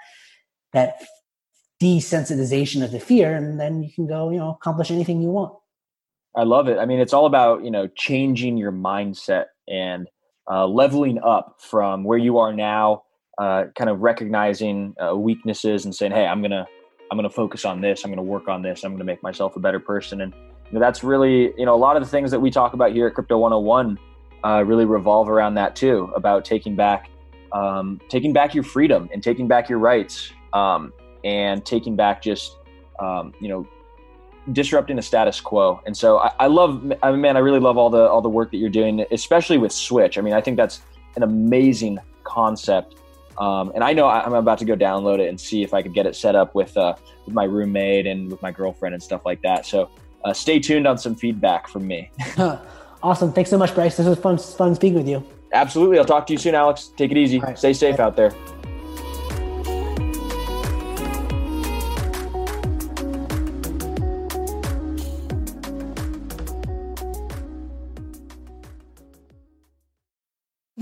that 0.72 1.02
desensitization 1.82 2.82
of 2.82 2.90
the 2.90 3.00
fear 3.00 3.34
and 3.34 3.60
then 3.60 3.82
you 3.82 3.90
can 3.92 4.06
go 4.06 4.30
you 4.30 4.38
know 4.38 4.50
accomplish 4.50 4.90
anything 4.90 5.20
you 5.22 5.28
want 5.28 5.52
i 6.36 6.42
love 6.42 6.68
it 6.68 6.78
i 6.78 6.86
mean 6.86 6.98
it's 6.98 7.12
all 7.12 7.26
about 7.26 7.64
you 7.64 7.70
know 7.70 7.88
changing 7.96 8.56
your 8.56 8.72
mindset 8.72 9.46
and 9.68 10.08
uh, 10.50 10.66
leveling 10.66 11.18
up 11.22 11.56
from 11.60 12.04
where 12.04 12.16
you 12.16 12.38
are 12.38 12.54
now 12.54 13.02
uh, 13.38 13.66
kind 13.76 13.88
of 13.88 14.00
recognizing 14.00 14.94
uh, 15.00 15.14
weaknesses 15.16 15.84
and 15.84 15.94
saying, 15.94 16.12
"Hey, 16.12 16.26
I'm 16.26 16.42
gonna 16.42 16.66
I'm 17.10 17.16
gonna 17.16 17.30
focus 17.30 17.64
on 17.64 17.80
this. 17.80 18.04
I'm 18.04 18.10
gonna 18.10 18.22
work 18.22 18.48
on 18.48 18.62
this. 18.62 18.84
I'm 18.84 18.92
gonna 18.92 19.04
make 19.04 19.22
myself 19.22 19.56
a 19.56 19.60
better 19.60 19.78
person." 19.78 20.20
And 20.20 20.34
you 20.66 20.72
know, 20.72 20.80
that's 20.80 21.04
really 21.04 21.52
you 21.56 21.64
know 21.64 21.74
a 21.74 21.76
lot 21.76 21.96
of 21.96 22.02
the 22.02 22.08
things 22.08 22.30
that 22.32 22.40
we 22.40 22.50
talk 22.50 22.72
about 22.72 22.92
here 22.92 23.06
at 23.06 23.14
Crypto 23.14 23.38
101 23.38 23.98
uh, 24.44 24.62
really 24.66 24.84
revolve 24.84 25.28
around 25.28 25.54
that 25.54 25.76
too, 25.76 26.10
about 26.14 26.44
taking 26.44 26.76
back 26.76 27.10
um, 27.52 28.00
taking 28.08 28.32
back 28.32 28.54
your 28.54 28.64
freedom 28.64 29.08
and 29.12 29.22
taking 29.22 29.48
back 29.48 29.70
your 29.70 29.78
rights 29.78 30.32
um, 30.52 30.92
and 31.24 31.64
taking 31.64 31.96
back 31.96 32.20
just 32.20 32.56
um, 33.00 33.32
you 33.40 33.48
know 33.48 33.66
disrupting 34.52 34.96
the 34.96 35.02
status 35.02 35.40
quo. 35.40 35.80
And 35.84 35.94
so 35.94 36.18
I, 36.18 36.32
I 36.40 36.46
love, 36.46 36.92
I 37.02 37.10
mean, 37.10 37.20
man, 37.20 37.36
I 37.36 37.40
really 37.40 37.60
love 37.60 37.76
all 37.76 37.90
the 37.90 38.08
all 38.08 38.22
the 38.22 38.28
work 38.28 38.50
that 38.50 38.58
you're 38.58 38.70
doing, 38.70 39.04
especially 39.10 39.58
with 39.58 39.72
Switch. 39.72 40.18
I 40.18 40.20
mean, 40.20 40.34
I 40.34 40.40
think 40.40 40.56
that's 40.56 40.80
an 41.16 41.22
amazing 41.22 41.98
concept 42.24 42.94
um, 43.38 43.70
and 43.74 43.84
I 43.84 43.92
know 43.92 44.08
I'm 44.08 44.34
about 44.34 44.58
to 44.58 44.64
go 44.64 44.74
download 44.74 45.20
it 45.20 45.28
and 45.28 45.40
see 45.40 45.62
if 45.62 45.72
I 45.72 45.82
could 45.82 45.94
get 45.94 46.06
it 46.06 46.16
set 46.16 46.34
up 46.34 46.54
with 46.54 46.76
uh, 46.76 46.94
with 47.24 47.34
my 47.34 47.44
roommate 47.44 48.06
and 48.06 48.30
with 48.30 48.42
my 48.42 48.50
girlfriend 48.50 48.94
and 48.94 49.02
stuff 49.02 49.24
like 49.24 49.40
that. 49.42 49.64
So 49.64 49.90
uh, 50.24 50.32
stay 50.32 50.58
tuned 50.58 50.86
on 50.86 50.98
some 50.98 51.14
feedback 51.14 51.68
from 51.68 51.86
me. 51.86 52.10
awesome. 53.02 53.32
Thanks 53.32 53.50
so 53.50 53.58
much, 53.58 53.74
Bryce. 53.74 53.96
This 53.96 54.06
was 54.06 54.18
fun, 54.18 54.38
fun 54.38 54.74
speaking 54.74 54.98
with 54.98 55.08
you. 55.08 55.24
Absolutely. 55.52 55.98
I'll 55.98 56.04
talk 56.04 56.26
to 56.26 56.32
you 56.32 56.38
soon, 56.38 56.54
Alex. 56.54 56.90
Take 56.96 57.10
it 57.10 57.16
easy. 57.16 57.38
Right. 57.38 57.58
Stay 57.58 57.72
safe 57.72 57.98
out 57.98 58.16
there. 58.16 58.32